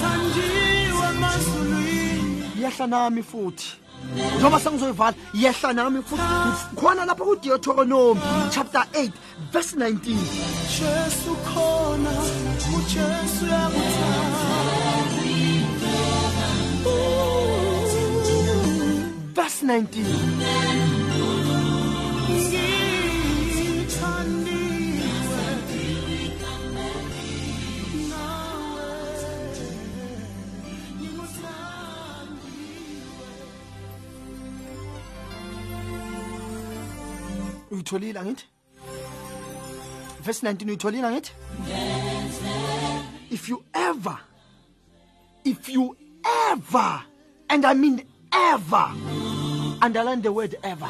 Ngithandiwe 0.01 1.05
emazulwini. 1.15 2.43
yehla 2.61 2.87
nami 2.87 3.23
futhi. 3.23 3.67
Njengoba 4.35 4.59
sengizoyivala 4.59 5.15
yehla 5.33 5.73
nami 5.73 6.01
futhi. 6.01 6.23
Khona 6.75 7.05
lapha 7.05 7.23
kuDeuteronomy 7.25 8.21
chapter 8.51 8.83
8 8.93 9.11
verse 9.53 9.75
19 9.75 10.15
Jesu 10.75 11.35
khona, 11.53 12.11
uJesu 12.75 13.45
uyakuthanda. 13.45 14.41
verse 19.35 19.63
19 19.63 20.05
uyitholile 37.71 38.19
angithi 38.19 38.45
verse 40.25 40.47
19 40.47 40.67
uyitholile 40.69 41.07
angithi 41.07 41.31
if 43.29 43.49
you 43.49 43.63
ever 43.73 44.17
if 45.43 45.69
you 45.69 45.95
ever 46.51 47.01
and 47.49 47.65
i 47.65 47.73
mean 47.73 48.01
ever 48.33 48.91
underline 49.81 50.21
the 50.21 50.31
word 50.31 50.55
ever. 50.63 50.87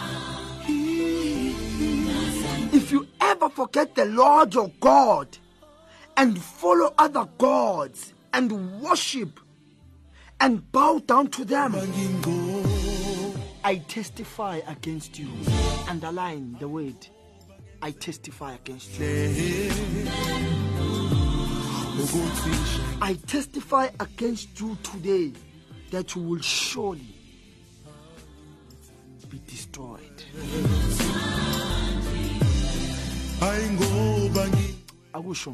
If 2.74 2.92
you 2.92 3.08
ever 3.22 3.50
forget 3.50 3.96
the 3.96 4.06
lord 4.06 4.54
your 4.54 4.72
god 4.80 5.38
and 6.18 6.38
follow 6.42 6.94
other 6.98 7.26
gods 7.38 8.14
and 8.34 8.82
worship 8.82 9.40
and 10.40 10.70
bow 10.72 11.00
down 11.00 11.28
to 11.30 11.46
them 11.46 11.74
I 13.64 13.76
testify 13.88 14.62
against 14.68 15.20
you. 15.20 15.28
Underline 15.88 16.56
the 16.60 16.68
word. 16.68 16.96
I 17.82 17.92
testify 17.92 18.54
against 18.54 19.00
you. 19.00 19.72
I 23.02 23.18
testify 23.28 23.90
against 24.00 24.60
you 24.60 24.78
today 24.84 25.34
that 25.92 26.16
you 26.16 26.22
will 26.24 26.42
surely 26.42 27.16
be 29.30 29.40
destroyed. 29.48 30.24
hayi 33.40 33.70
ngoba 33.70 34.48
ngi- 34.48 34.76
akusho 35.14 35.54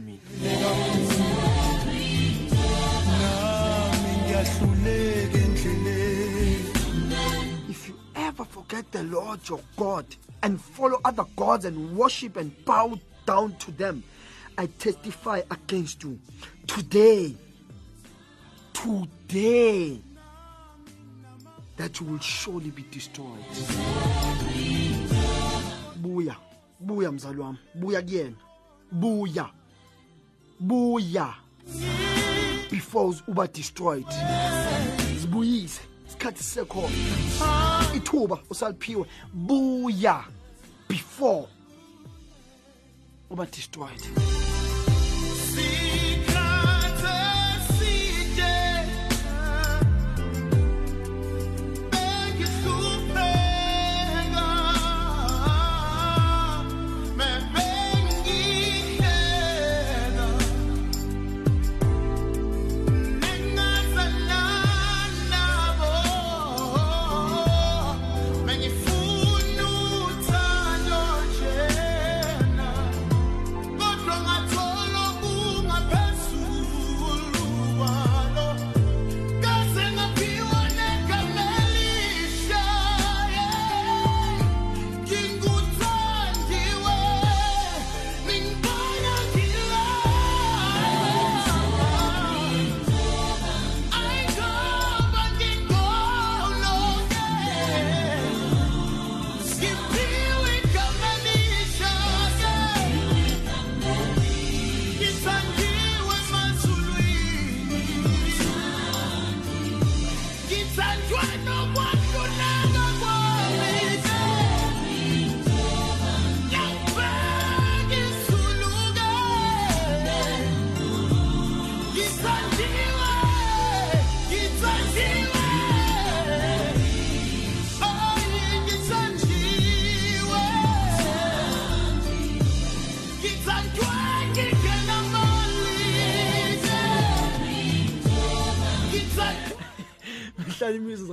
forget 8.68 8.92
the 8.92 9.04
lord 9.04 9.40
your 9.48 9.62
god 9.78 10.06
and 10.44 10.60
follow 10.60 11.00
other 11.06 11.24
gods 11.36 11.64
and 11.66 11.96
worship 11.96 12.36
and 12.38 12.52
bow 12.66 13.00
down 13.26 13.56
to 13.58 13.72
them. 13.72 14.04
I 14.58 14.66
testify 14.66 15.42
against 15.50 16.04
you. 16.04 16.20
Today 16.66 17.36
today 18.74 20.00
that 21.78 22.00
you 22.00 22.08
will 22.08 22.20
surely 22.20 22.72
be 22.72 22.84
destroyed. 22.92 23.44
Buya 26.02 26.36
buya 26.80 27.12
mzali 27.12 27.40
wami. 27.40 27.58
Buya 27.76 28.02
kuyena. 28.02 28.36
Buya 28.92 29.50
buya. 30.62 31.34
Before 32.70 33.16
uba 33.28 33.48
destroyed 33.48 34.06
zibuyise 35.20 35.82
isikhathi 36.18 36.44
sisekhona 36.44 36.90
ithuba 37.96 38.40
usaliphiwe. 38.50 39.06
Buya 39.34 40.24
before. 40.88 41.48
Uba 43.30 43.46
destroyed 43.46 44.02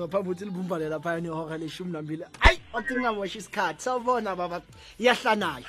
ngaphambi 0.05 0.30
ukuthi 0.30 0.44
libumbane 0.44 0.88
laphaya 0.88 1.20
nehora 1.20 1.59
leshumi 1.59 1.92
nambili. 1.92 2.24
Hayi 2.40 2.61
wathi 2.72 2.94
ngingamosha 2.94 3.38
isikhathi. 3.38 3.82
Sawubona 3.82 4.36
baba. 4.36 4.61
Iyahlanayo. 4.98 5.64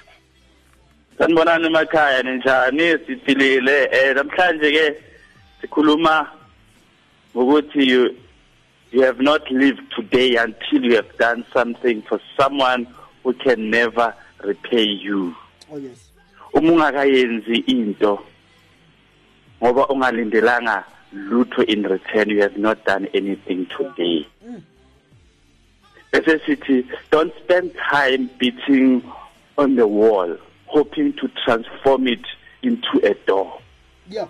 Sanibonani 1.17 1.65
emakhaya 1.65 2.23
ninjani? 2.23 2.97
Siphilile. 3.07 3.89
Eh 3.91 4.15
namhlanje 4.15 4.71
ke 4.71 4.95
sikhuluma 5.61 6.27
ngokuthi 7.35 7.87
you 7.87 8.15
you 8.91 9.01
have 9.01 9.19
not 9.19 9.49
lived 9.51 9.83
today 9.95 10.35
until 10.35 10.83
you 10.83 10.95
have 10.95 11.17
done 11.17 11.45
something 11.53 12.01
for 12.01 12.19
someone 12.37 12.87
who 13.23 13.33
can 13.33 13.69
never 13.69 14.13
repay 14.43 14.83
you. 14.83 15.35
Oh 15.71 15.77
yes. 15.77 16.11
Uma 16.53 16.71
ungakayenzi 16.71 17.63
into 17.67 18.19
ngoba 19.61 19.87
ungalindelanga 19.87 20.83
lutho 21.15 21.63
in 21.63 21.83
return 21.83 22.29
you 22.29 22.41
have 22.41 22.57
not 22.57 22.83
done 22.85 23.07
anything 23.13 23.65
today. 23.67 24.27
Bese 26.11 26.39
sithi 26.45 26.85
don't 27.11 27.33
spend 27.43 27.73
time 27.89 28.29
beating 28.37 29.03
on 29.57 29.75
the 29.75 29.87
wall 29.87 30.37
hoping 30.67 31.13
to 31.13 31.27
transform 31.45 32.07
it 32.07 32.25
into 32.61 32.99
a 33.03 33.13
door. 33.25 33.59
Yeah. 34.09 34.27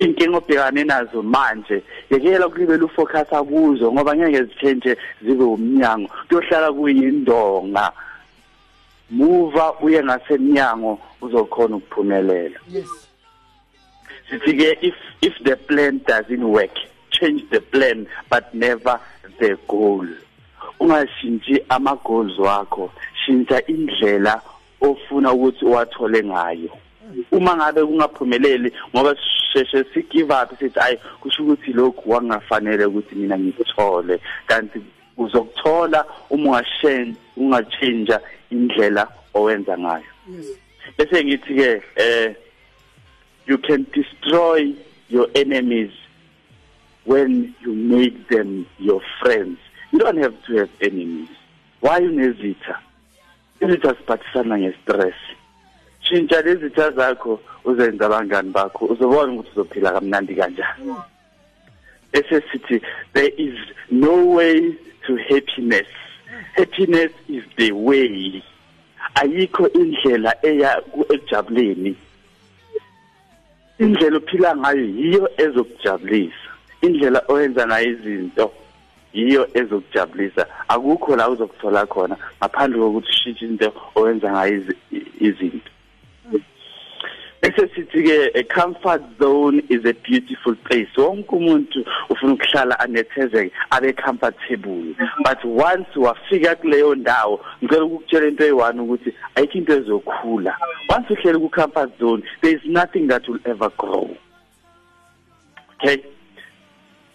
Inkinga 0.00 0.36
obhekane 0.36 0.84
nazo 0.84 1.22
manje 1.22 1.82
yekela 2.10 2.46
ukulibela 2.46 2.84
ufocus 2.84 3.28
kuzo 3.28 3.92
ngoba 3.92 4.16
ngeke 4.16 4.42
zichange 4.42 4.96
zibe 5.22 5.44
umnyango. 5.44 6.10
Kuyohlala 6.28 6.72
kuyindonga. 6.72 7.92
Muva 9.10 9.72
uye 9.80 10.04
ngasemnyango 10.04 10.98
uzokhona 11.22 11.76
ukuphumelela. 11.76 12.60
Yes. 12.68 13.05
Sithi 14.30 14.52
ke 14.58 14.78
if 14.82 14.94
if 15.22 15.34
the 15.44 15.56
plan 15.56 16.00
doesn't 16.06 16.48
work 16.48 16.74
change 17.10 17.42
the 17.50 17.60
plan 17.60 18.06
but 18.30 18.54
never 18.54 19.00
the 19.38 19.58
goal. 19.68 20.06
Ungashintshi 20.80 21.64
ama 21.70 21.96
goals 22.04 22.38
wakho 22.38 22.90
shintsha 23.24 23.66
indlela 23.66 24.42
ofuna 24.80 25.32
ukuthi 25.32 25.64
uwathole 25.64 26.22
ngayo. 26.22 26.70
Uma 27.32 27.56
ngabe 27.56 27.84
kungaphumeleli 27.84 28.72
ngoba 28.94 29.16
sheshe 29.52 29.84
si 29.94 30.02
give 30.02 30.30
up 30.30 30.58
sithi 30.58 30.80
ayi 30.80 30.98
kusho 31.20 31.42
ukuthi 31.42 31.72
lokhu 31.72 32.10
wangafanele 32.10 32.84
ukuthi 32.84 33.14
mina 33.14 33.38
ngikuthole. 33.38 34.20
Kanti 34.46 34.80
uzokuthola 35.16 36.04
uma 36.30 36.64
ungachange 37.36 38.18
indlela 38.50 39.08
owenza 39.34 39.78
ngayo. 39.78 40.04
Bese 40.98 41.24
ngithi 41.24 41.54
ke 41.54 41.82
eh 41.96 42.34
you 43.46 43.58
can 43.58 43.86
destroy 43.92 44.72
your 45.08 45.28
enemies 45.34 45.90
when 47.04 47.54
you 47.60 47.72
make 47.72 48.28
them 48.28 48.66
your 48.78 49.00
friends. 49.20 49.58
You 49.92 49.98
don't 50.00 50.18
have 50.18 50.34
to 50.46 50.56
have 50.58 50.70
enemies. 50.80 51.28
Why 51.80 52.00
unezitha 52.00 52.78
izitha 53.60 53.94
siphathisana 53.94 54.58
ngestress. 54.58 55.14
Shintsha 56.02 56.42
lezitha 56.42 56.90
zakho 56.90 57.40
uzenza 57.64 58.06
abangani 58.06 58.50
bakho 58.50 58.86
uzobona 58.86 59.32
ukuthi 59.32 59.50
uzophila 59.52 59.92
kamnandi 59.92 60.34
kanjani. 60.34 60.94
Bese 62.12 62.42
sithi 62.52 62.80
there 63.12 63.28
is 63.38 63.54
no 63.90 64.24
way 64.24 64.72
to 65.06 65.16
happiness. 65.28 65.86
Happiness 66.56 67.12
is 67.28 67.44
the 67.56 67.72
way. 67.72 68.42
Ayikho 69.14 69.68
indlela 69.72 70.34
eya 70.42 70.80
ku- 70.92 71.06
ekujabuleni 71.14 71.96
indlela 73.78 74.16
ophila 74.16 74.56
ngayo 74.56 74.84
yiyo 74.84 75.30
ezokujabulisa. 75.36 76.48
Indlela 76.82 77.22
oyenza 77.28 77.66
ngayo 77.66 77.88
izinto 77.90 78.52
yiyo 79.12 79.48
ezokujabulisa. 79.54 80.46
Akukho 80.68 81.16
la 81.16 81.28
uzokuthola 81.28 81.86
khona 81.86 82.16
ngaphandle 82.38 82.78
kokuthi 82.78 83.08
ushintshe 83.08 83.44
into 83.44 83.72
owenza 83.94 84.32
ngayo 84.32 84.54
izi- 84.58 84.76
izinto. 85.20 85.70
Bese 87.42 87.68
sithi 87.74 88.02
ke 88.02 88.30
a 88.34 88.42
comfort 88.44 89.02
zone 89.20 89.60
is 89.68 89.84
a 89.84 89.92
beautiful 89.92 90.54
place. 90.54 90.88
Wonke 90.96 91.36
umuntu 91.36 91.84
ufuna 92.10 92.32
ukuhlala 92.32 92.80
anethezeke 92.80 93.52
abe 93.70 93.92
comfortable. 93.92 94.94
But 95.24 95.44
once 95.44 95.88
wafika 95.96 96.54
kuleyo 96.54 96.94
ndawo 96.94 97.44
ngicela 97.64 97.84
ukukutshela 97.84 98.28
into 98.28 98.44
eyi-one 98.44 98.80
ukuthi 98.80 99.12
ayikho 99.34 99.58
into 99.58 99.72
ezokhula. 99.72 100.56
Once 100.88 101.10
uhleli 101.10 101.38
ku-comfort 101.38 101.98
zone 101.98 102.22
there 102.42 102.56
is 102.56 102.64
nothing 102.64 103.06
that 103.08 103.28
will 103.28 103.40
ever 103.44 103.70
grow. 103.76 104.16
Okay? 105.74 106.02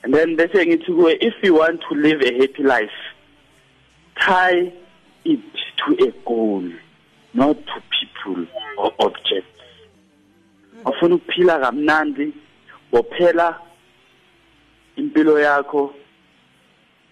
And 0.03 0.13
then 0.13 0.37
bese 0.37 0.65
ngithi 0.65 0.91
kuwe 0.91 1.17
if 1.21 1.33
you 1.43 1.55
want 1.55 1.81
to 1.89 1.95
live 1.95 2.21
a 2.21 2.33
happy 2.39 2.63
life 2.63 2.91
tie 4.19 4.71
it 5.25 5.39
to 5.77 6.07
a 6.07 6.11
goal 6.25 6.63
not 7.33 7.55
to 7.55 7.81
people 7.89 8.45
or 8.77 8.91
objects 8.99 9.50
ufuna 10.85 11.15
ukuphila 11.15 11.59
kamnandi 11.59 12.33
bophela 12.91 13.59
impilo 14.95 15.39
yakho 15.39 15.95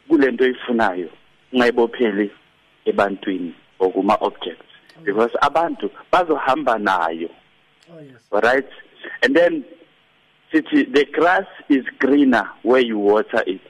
kulento 0.08 0.44
oyifunayo 0.44 1.10
ungayibopheli 1.54 2.32
ebantwini 2.86 3.54
okuma 3.80 4.18
objects 4.22 4.74
because 5.04 5.38
abantu 5.42 5.92
bazohamba 6.12 6.78
nayo 6.78 7.30
oh 7.94 8.00
yes. 8.00 8.44
right 8.44 8.70
and 9.22 9.36
then 9.36 9.64
sithi 10.52 10.92
the 10.94 11.06
grass 11.06 11.46
is 11.70 11.84
greener 12.00 12.50
where 12.64 12.82
you 12.82 12.98
water 12.98 13.44
it. 13.46 13.62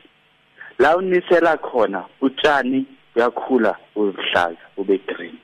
La 0.80 0.96
unisela 0.98 1.58
khona 1.58 2.06
utshani 2.22 2.86
uyakhula 3.16 3.76
ubuhlaza 3.96 4.58
ube 4.78 4.98
green. 5.08 5.38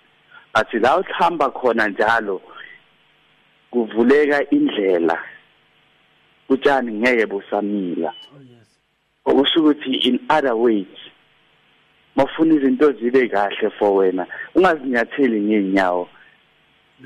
But 0.53 0.73
la 0.73 0.97
uthamba 0.97 1.49
khona 1.51 1.87
njalo 1.87 2.41
kuvuleka 3.75 4.49
indlela. 4.49 5.19
Utshani 6.49 6.91
ngeke 6.91 7.25
busamila. 7.25 8.13
Oh 8.33 8.41
yes. 8.41 8.67
Okusho 9.25 9.59
ukuthi 9.59 9.95
in 10.07 10.19
other 10.29 10.55
ways 10.55 10.87
mafuna 12.15 12.55
izinto 12.55 12.91
zibe 12.91 13.27
kahle 13.27 13.69
for 13.79 13.91
wena 13.97 14.27
ungazinyatheli 14.55 15.41
ngeenyawo 15.41 16.09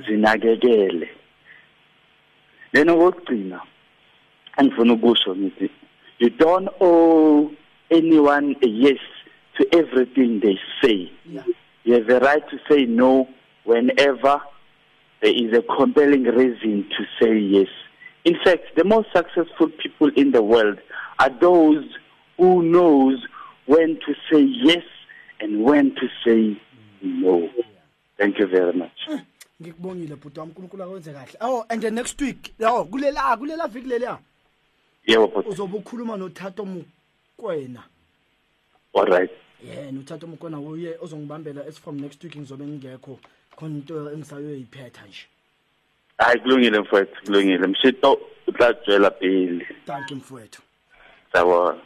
zinakekele. 0.07 1.09
Lena 2.73 2.93
kokugcina 2.93 3.61
angifuna 4.57 4.93
ukusho 4.93 5.35
ngithi 5.35 5.69
you 6.19 6.29
don't 6.29 6.69
owe 6.81 7.49
anyone 7.89 8.55
a 8.61 8.67
yes 8.67 8.99
to 9.57 9.65
everything 9.73 10.39
they 10.39 10.59
say. 10.81 11.11
Yeah. 11.25 11.43
You 11.83 11.93
have 11.93 12.09
a 12.09 12.19
right 12.19 12.49
to 12.49 12.59
say 12.69 12.85
no 12.85 13.27
whenever 13.63 14.41
there 15.21 15.33
is 15.33 15.53
a 15.57 15.61
compelling 15.61 16.23
reason 16.23 16.89
to 16.97 17.05
say 17.19 17.37
yes. 17.37 17.67
In 18.25 18.35
fact, 18.43 18.63
the 18.75 18.83
most 18.83 19.07
successful 19.15 19.69
people 19.69 20.09
in 20.15 20.31
the 20.31 20.41
world 20.41 20.77
are 21.19 21.29
those 21.29 21.85
who 22.37 22.63
knows 22.63 23.25
when 23.65 23.99
to 24.05 24.13
say 24.31 24.41
yes 24.41 24.83
and 25.39 25.63
when 25.63 25.95
to 25.95 26.07
say 26.25 26.59
no. 27.01 27.49
Thank 28.17 28.39
you 28.39 28.47
very 28.47 28.73
much. 28.73 28.97
Hmm. 29.07 29.17
ngikubongile 29.61 30.15
bhuti 30.15 30.39
wami 30.39 30.51
unkulunkulu 30.51 30.83
akwenze 30.83 31.13
kahle 31.13 31.37
oh 31.41 31.65
and 31.69 31.81
the 31.81 31.91
next 31.91 32.21
week 32.21 32.53
oh 32.61 32.85
kulela 32.85 33.37
kulela 33.37 33.67
viki 33.67 33.87
leliya 33.87 34.19
Yeah, 35.05 35.27
but 35.27 35.45
uzobe 35.47 35.77
ukhuluma 35.77 36.17
nothato 36.17 36.65
mokoena 36.65 37.83
all 38.93 39.05
right. 39.05 39.31
yeah 39.63 39.91
nothato 39.91 40.27
mokoena 40.27 40.59
uye 40.59 40.95
ozongibambela 41.01 41.65
as 41.65 41.79
from 41.79 41.99
next 41.99 42.23
week 42.23 42.35
ngizobe 42.35 42.65
ngingekho 42.65 43.19
khona 43.59 43.75
into 43.75 44.09
engisayoyiphetha 44.11 45.01
nje 45.07 45.25
Hayi 46.17 46.39
kulungile 46.39 46.79
mfowethu, 46.79 47.21
kulungile. 47.25 47.67
Mshito 47.67 48.19
utlajwela 48.47 49.11
pheli. 49.11 49.67
thank 49.85 50.11
you 50.11 50.17
mfowethu 50.17 50.61
Sawona. 51.33 51.79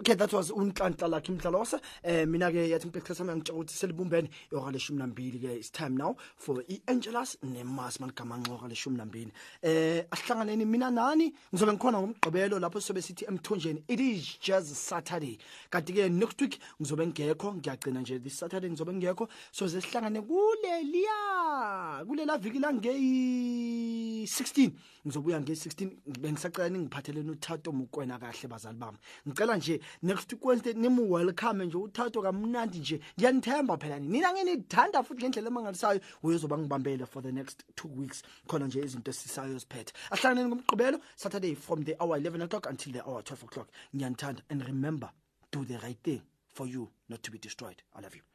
Okay 0.00 0.14
that 0.14 0.32
was 0.32 0.50
unhlanhla 0.50 1.08
lakhe 1.08 1.32
imdlalose 1.32 1.80
eh 2.02 2.26
mina 2.26 2.50
ke 2.50 2.68
yathi 2.68 2.86
ngiphethe 2.88 3.14
sami 3.14 3.32
ngitshela 3.32 3.58
ukuthi 3.58 3.74
selibumbene 3.74 4.28
ihora 4.52 4.72
leshumi 4.72 4.98
nambili 4.98 5.38
ke 5.38 5.56
it's 5.58 5.70
time 5.70 5.96
now 5.96 6.16
for 6.36 6.62
i-angelus 6.68 7.38
nemas 7.42 8.00
maligama 8.00 8.36
nxoka 8.36 8.68
leshumi 8.68 8.96
nambili 8.96 9.32
eh 9.62 10.04
asihlanganeni 10.10 10.64
mina 10.64 10.90
nani? 10.90 11.32
Ngizobe 11.52 11.72
ngikhona 11.72 11.98
ngomgqibelo 12.00 12.58
lapho 12.58 12.80
sizobe 12.80 13.02
sithi 13.02 13.24
emthonjeni 13.24 13.82
it 13.88 14.00
is 14.00 14.38
just 14.40 14.74
saturday. 14.74 15.38
Kanti 15.70 15.92
ke 15.92 16.08
next 16.10 16.40
week 16.40 16.58
ngizobe 16.80 17.06
ngekho 17.06 17.54
ngiyagcina 17.54 18.00
nje 18.00 18.18
this 18.22 18.38
saturday 18.38 18.70
ngizobe 18.70 18.92
ngekho. 18.92 19.28
So 19.52 19.66
ze 19.66 19.80
sihlangane 19.80 20.20
kuleliya 20.22 22.04
kulela 22.06 22.38
viki 22.38 22.58
langeyi 22.58 24.24
16 24.26 24.70
ngizobuya 25.06 25.40
nge-16 25.40 25.90
bengisacela 26.20 26.68
ningiphatheleni 26.68 27.30
uthato 27.30 27.72
mukwena 27.72 28.18
kahle 28.18 28.48
bazali 28.48 28.78
bami. 28.78 28.98
Ngicela 29.28 29.56
nje 29.56 29.80
next 30.02 30.34
wednesday 30.42 30.72
nimu-welcome 30.72 31.66
nje 31.66 31.76
uthato 31.76 32.22
kamnandi 32.22 32.78
nje. 32.78 33.00
Ngiyanithemba 33.18 33.76
phela 33.76 33.98
ni. 33.98 34.08
Nina 34.08 34.32
ngenithanda 34.32 35.02
futhi 35.02 35.22
ngendlela 35.22 35.48
emangalisayo. 35.48 36.00
Uyozoba 36.22 36.58
ngibambele 36.58 37.06
for 37.06 37.22
the 37.22 37.32
next 37.32 37.64
two 37.74 37.88
weeks. 37.88 38.22
Khona 38.46 38.66
nje 38.66 38.80
izinto 38.80 39.10
esisayo 39.10 39.58
ziphethe. 39.58 39.92
Ahlanganeni 40.10 40.48
ngomgqibelo 40.48 41.00
saturday 41.16 41.54
from 41.54 41.84
the 41.84 41.96
hour 42.00 42.16
11 42.18 42.42
o'clock 42.42 42.66
until 42.66 42.92
the 42.92 43.02
hour 43.06 43.22
12 43.22 43.44
o'clock. 43.44 43.68
Ngiyanithanda 43.94 44.42
and 44.50 44.66
remember 44.66 45.10
do 45.52 45.64
the 45.64 45.78
right 45.78 45.98
thing 46.02 46.22
for 46.54 46.66
you 46.66 46.90
not 47.08 47.22
to 47.22 47.30
be 47.30 47.38
destroyed. 47.38 47.82
I 47.94 48.00
love 48.00 48.14
you 48.14 48.26